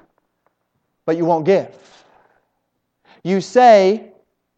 but 1.05 1.17
you 1.17 1.25
won't 1.25 1.45
give. 1.45 1.75
You 3.23 3.41
say, 3.41 4.11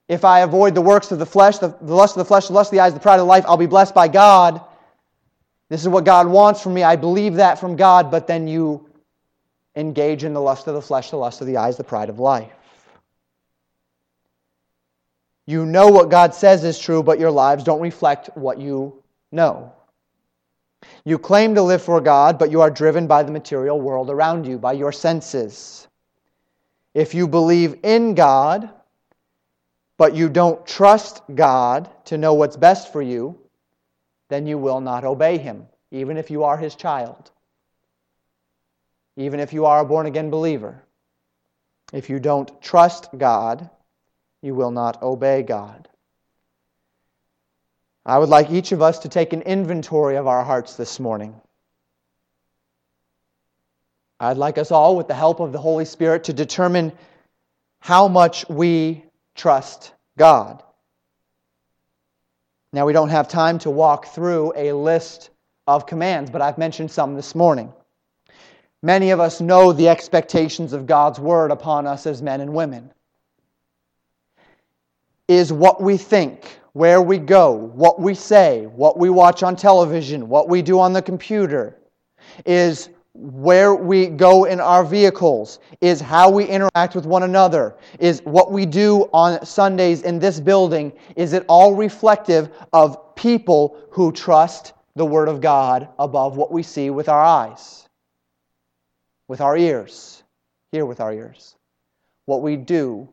if 0.07 0.26
I 0.26 0.41
avoid 0.41 0.76
the 0.76 0.82
works 0.82 1.11
of 1.11 1.20
the 1.20 1.26
flesh, 1.26 1.57
the, 1.57 1.76
the 1.82 1.93
lust 1.93 2.16
of 2.16 2.20
the 2.20 2.26
flesh, 2.26 2.47
the 2.47 2.53
lust 2.53 2.72
of 2.72 2.78
the 2.78 2.82
eyes, 2.82 2.93
the 2.93 2.99
pride 2.99 3.20
of 3.20 3.28
life, 3.28 3.45
I'll 3.47 3.57
be 3.57 3.66
blessed 3.66 3.93
by 3.93 4.07
God. 4.07 4.61
This 5.70 5.82
is 5.82 5.89
what 5.89 6.05
God 6.05 6.28
wants 6.28 6.61
from 6.61 6.74
me. 6.74 6.84
I 6.84 6.95
believe 6.95 7.36
that 7.36 7.59
from 7.59 7.76
God, 7.76 8.11
but 8.11 8.28
then 8.28 8.47
you 8.47 8.89
engage 9.76 10.24
in 10.24 10.34
the 10.34 10.41
lust 10.41 10.68
of 10.68 10.76
the 10.76 10.82
flesh, 10.82 11.09
the 11.09 11.18
lust 11.18 11.41
of 11.41 11.47
the 11.47 11.57
eyes, 11.57 11.78
the 11.78 11.84
pride 11.84 12.09
of 12.09 12.20
life. 12.20 12.51
You 15.45 15.66
know 15.66 15.88
what 15.88 16.09
God 16.09 16.34
says 16.34 16.64
is 16.64 16.80
true, 16.80 17.03
but 17.03 17.20
your 17.20 17.32
lives 17.32 17.64
don't 17.64 17.82
reflect 17.82 18.30
what 18.36 18.59
you 18.59 19.01
know. 19.32 19.74
You 21.05 21.18
claim 21.18 21.55
to 21.55 21.61
live 21.61 21.82
for 21.82 21.99
God, 21.99 22.38
but 22.38 22.51
you 22.51 22.61
are 22.61 22.70
driven 22.70 23.07
by 23.07 23.24
the 23.24 23.32
material 23.32 23.80
world 23.80 24.09
around 24.09 24.45
you, 24.45 24.57
by 24.57 24.74
your 24.74 24.91
senses. 24.91 25.88
If 26.93 27.13
you 27.13 27.27
believe 27.27 27.79
in 27.83 28.13
God, 28.13 28.69
but 29.97 30.15
you 30.15 30.29
don't 30.29 30.65
trust 30.65 31.21
God 31.33 31.89
to 32.05 32.17
know 32.17 32.33
what's 32.33 32.57
best 32.57 32.91
for 32.91 33.01
you, 33.01 33.39
then 34.29 34.47
you 34.47 34.57
will 34.57 34.81
not 34.81 35.03
obey 35.03 35.37
Him, 35.37 35.67
even 35.91 36.17
if 36.17 36.29
you 36.29 36.43
are 36.43 36.57
His 36.57 36.75
child, 36.75 37.31
even 39.15 39.39
if 39.39 39.53
you 39.53 39.65
are 39.65 39.79
a 39.79 39.85
born 39.85 40.05
again 40.05 40.29
believer. 40.29 40.83
If 41.91 42.09
you 42.09 42.19
don't 42.19 42.61
trust 42.61 43.09
God, 43.17 43.69
you 44.41 44.55
will 44.55 44.71
not 44.71 45.01
obey 45.01 45.43
God. 45.43 45.87
I 48.05 48.17
would 48.17 48.29
like 48.29 48.51
each 48.51 48.71
of 48.71 48.81
us 48.81 48.99
to 48.99 49.09
take 49.09 49.31
an 49.31 49.43
inventory 49.43 50.17
of 50.17 50.27
our 50.27 50.43
hearts 50.43 50.75
this 50.75 50.99
morning. 50.99 51.39
I'd 54.24 54.38
like 54.38 54.57
us 54.57 54.71
all, 54.71 54.95
with 54.95 55.07
the 55.07 55.13
help 55.13 55.39
of 55.41 55.51
the 55.51 55.59
Holy 55.59 55.86
Spirit, 55.86 56.24
to 56.26 56.34
determine 56.34 56.93
how 57.80 58.07
much 58.07 58.47
we 58.47 59.03
trust 59.36 59.91
God. 60.17 60.63
Now, 62.71 62.86
we 62.86 62.93
don't 62.93 63.09
have 63.09 63.28
time 63.28 63.59
to 63.59 63.69
walk 63.69 64.07
through 64.07 64.53
a 64.55 64.71
list 64.71 65.30
of 65.67 65.86
commands, 65.86 66.32
but 66.32 66.41
I've 66.41 66.57
mentioned 66.57 66.89
some 66.89 67.15
this 67.15 67.36
morning. 67.36 67.74
Many 68.82 69.11
of 69.11 69.19
us 69.19 69.41
know 69.41 69.74
the 69.74 69.89
expectations 69.89 70.71
of 70.71 70.88
God's 70.88 71.19
Word 71.19 71.51
upon 71.51 71.86
us 71.86 72.07
as 72.07 72.21
men 72.21 72.39
and 72.39 72.53
women. 72.53 72.91
Is 75.28 75.51
what 75.51 75.82
we 75.82 75.97
think, 75.97 76.59
where 76.71 77.01
we 77.01 77.17
go, 77.17 77.51
what 77.51 77.99
we 77.99 78.13
say, 78.13 78.65
what 78.67 78.97
we 78.97 79.09
watch 79.09 79.43
on 79.43 79.55
television, 79.55 80.30
what 80.30 80.47
we 80.47 80.61
do 80.61 80.80
on 80.80 80.93
the 80.93 81.01
computer, 81.01 81.78
is 82.45 82.89
where 83.14 83.76
we 83.76 84.07
go 84.07 84.45
in 84.45 84.59
our 84.59 84.84
vehicles, 84.84 85.59
is 85.82 86.01
how 86.01 86.30
we 86.30 86.45
interact 86.45 86.95
with 86.95 87.05
one 87.05 87.24
another, 87.24 87.76
is 87.99 88.22
what 88.24 88.51
we 88.51 88.66
do 88.66 89.03
on 89.14 89.45
Sundays 89.45 90.01
in 90.01 90.18
this 90.20 90.39
building, 90.39 90.91
is 91.16 91.34
it 91.34 91.45
all 91.47 91.76
reflective 91.76 92.49
of 92.74 93.16
people 93.16 93.78
who 93.91 94.11
trust 94.11 94.74
the 94.95 95.05
Word 95.05 95.28
of 95.28 95.41
God 95.41 95.88
above 95.99 96.38
what 96.38 96.51
we 96.51 96.64
see 96.64 96.89
with 96.89 97.07
our 97.07 97.24
eyes, 97.24 97.88
with 99.28 99.41
our 99.41 99.55
ears, 99.55 100.24
hear 100.72 100.86
with 100.86 100.99
our 100.99 101.14
ears? 101.14 101.55
What 102.26 102.41
we 102.41 102.55
do 102.55 103.09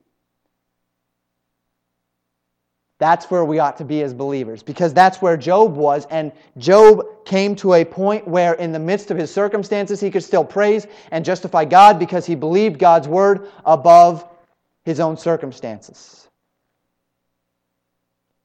that's 3.01 3.31
where 3.31 3.47
we 3.47 3.59
ought 3.59 3.79
to 3.79 3.85
be 3.85 4.03
as 4.03 4.13
believers 4.13 4.63
because 4.63 4.93
that's 4.93 5.23
where 5.23 5.37
Job 5.37 5.75
was. 5.75 6.07
And 6.11 6.33
Job 6.59 7.25
came 7.25 7.57
to 7.57 7.73
a 7.73 7.85
point 7.85 8.29
where, 8.29 8.53
in 8.55 8.73
the 8.73 8.79
midst 8.79 9.11
of 9.11 9.17
his 9.17 9.33
circumstances, 9.33 10.01
he 10.01 10.11
could 10.11 10.23
still 10.23 10.45
praise 10.45 10.87
and 11.11 11.25
justify 11.25 11.65
God 11.65 11.99
because 11.99 12.27
he 12.27 12.35
believed 12.35 12.79
God's 12.79 13.09
word 13.09 13.49
above 13.65 14.29
his 14.85 15.01
own 15.01 15.17
circumstances. 15.17 16.29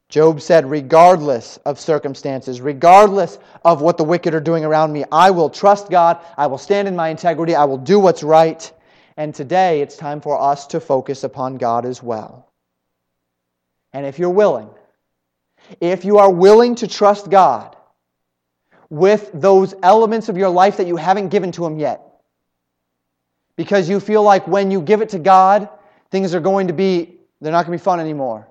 Job 0.07 0.39
said, 0.39 0.69
regardless 0.69 1.57
of 1.65 1.77
circumstances, 1.77 2.61
regardless 2.61 3.37
of 3.65 3.81
what 3.81 3.97
the 3.97 4.05
wicked 4.05 4.33
are 4.33 4.39
doing 4.39 4.63
around 4.63 4.93
me, 4.93 5.03
I 5.11 5.31
will 5.31 5.49
trust 5.49 5.89
God. 5.89 6.19
I 6.37 6.47
will 6.47 6.57
stand 6.57 6.87
in 6.87 6.95
my 6.95 7.09
integrity. 7.09 7.55
I 7.55 7.65
will 7.65 7.77
do 7.77 7.99
what's 7.99 8.23
right. 8.23 8.71
And 9.17 9.35
today 9.35 9.81
it's 9.81 9.97
time 9.97 10.21
for 10.21 10.39
us 10.39 10.67
to 10.67 10.79
focus 10.79 11.25
upon 11.25 11.57
God 11.57 11.85
as 11.85 12.01
well. 12.01 12.47
And 13.95 14.05
if 14.05 14.19
you're 14.19 14.29
willing, 14.29 14.69
if 15.79 16.03
you 16.03 16.17
are 16.17 16.29
willing 16.29 16.75
to 16.75 16.87
trust 16.87 17.29
God 17.29 17.77
with 18.89 19.31
those 19.33 19.73
elements 19.81 20.27
of 20.27 20.37
your 20.37 20.49
life 20.49 20.75
that 20.77 20.85
you 20.85 20.97
haven't 20.97 21.29
given 21.29 21.53
to 21.53 21.65
Him 21.65 21.79
yet, 21.79 22.01
because 23.55 23.87
you 23.87 24.01
feel 24.01 24.21
like 24.21 24.49
when 24.49 24.69
you 24.69 24.81
give 24.81 25.01
it 25.01 25.07
to 25.09 25.17
God, 25.17 25.69
things 26.11 26.35
are 26.35 26.41
going 26.41 26.67
to 26.67 26.73
be, 26.73 27.19
they're 27.39 27.53
not 27.53 27.65
going 27.65 27.77
to 27.77 27.81
be 27.81 27.85
fun 27.85 28.01
anymore. 28.01 28.49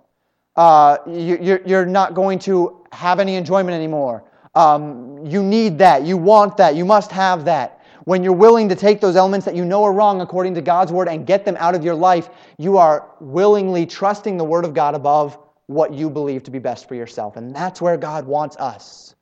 Uh, 0.56 0.96
you, 1.06 1.60
are 1.76 1.84
not 1.84 2.14
going 2.14 2.38
to 2.38 2.82
have 2.90 3.20
any 3.20 3.34
enjoyment 3.34 3.74
anymore. 3.74 4.24
Um, 4.54 5.26
you 5.26 5.42
need 5.42 5.76
that. 5.76 6.04
You 6.04 6.16
want 6.16 6.56
that. 6.56 6.74
You 6.74 6.86
must 6.86 7.12
have 7.12 7.44
that. 7.44 7.73
When 8.04 8.22
you're 8.22 8.32
willing 8.32 8.68
to 8.68 8.74
take 8.74 9.00
those 9.00 9.16
elements 9.16 9.46
that 9.46 9.54
you 9.54 9.64
know 9.64 9.84
are 9.84 9.92
wrong 9.92 10.20
according 10.20 10.54
to 10.54 10.60
God's 10.60 10.92
word 10.92 11.08
and 11.08 11.26
get 11.26 11.44
them 11.44 11.56
out 11.58 11.74
of 11.74 11.84
your 11.84 11.94
life, 11.94 12.28
you 12.58 12.76
are 12.76 13.10
willingly 13.20 13.86
trusting 13.86 14.36
the 14.36 14.44
word 14.44 14.64
of 14.64 14.74
God 14.74 14.94
above 14.94 15.38
what 15.66 15.94
you 15.94 16.10
believe 16.10 16.42
to 16.44 16.50
be 16.50 16.58
best 16.58 16.86
for 16.86 16.94
yourself. 16.94 17.36
And 17.36 17.54
that's 17.54 17.80
where 17.80 17.96
God 17.96 18.26
wants 18.26 18.56
us. 18.56 19.14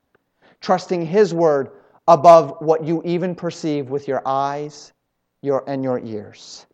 Trusting 0.61 1.07
his 1.07 1.33
word 1.33 1.70
above 2.09 2.57
what 2.61 2.85
you 2.85 3.03
even 3.05 3.35
perceive 3.35 3.89
with 3.89 4.09
your 4.09 4.22
eyes 4.26 4.93
your, 5.43 5.64
and 5.68 5.85
your 5.85 5.99
ears. 5.99 6.66